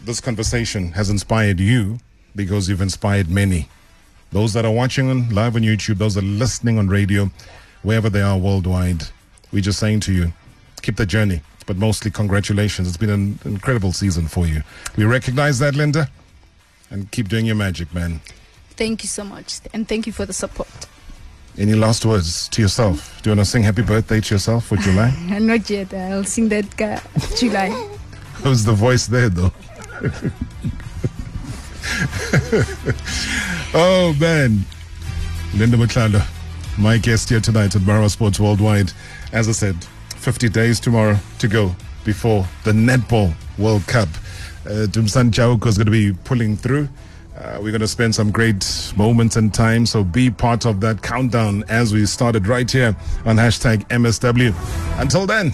[0.00, 1.98] this conversation has inspired you
[2.34, 3.68] because you've inspired many.
[4.32, 7.30] Those that are watching on live on YouTube, those that are listening on radio,
[7.82, 9.04] wherever they are worldwide,
[9.52, 10.32] we're just saying to you,
[10.82, 11.42] keep the journey.
[11.66, 12.88] But mostly, congratulations.
[12.88, 14.62] It's been an incredible season for you.
[14.96, 16.10] We recognize that, Linda,
[16.90, 18.20] and keep doing your magic, man.
[18.70, 19.60] Thank you so much.
[19.72, 20.88] And thank you for the support.
[21.56, 23.22] Any last words to yourself?
[23.22, 25.14] Do you want to sing happy birthday to yourself for July?
[25.38, 25.94] Not yet.
[25.94, 26.68] I'll sing that
[27.38, 27.70] July.
[28.42, 29.52] Who's the voice there, though?
[33.74, 34.64] oh, man.
[35.54, 36.26] Linda Motlhalo,
[36.76, 38.92] my guest here tonight at Marawa Sports Worldwide.
[39.32, 39.76] As I said,
[40.16, 44.08] 50 days tomorrow to go before the Netball World Cup.
[44.66, 46.88] Uh, Dumsan Chauko is going to be pulling through.
[47.36, 51.02] Uh, we're going to spend some great moments and time, so be part of that
[51.02, 54.54] countdown as we started right here on hashtag MSW.
[55.00, 55.52] Until then,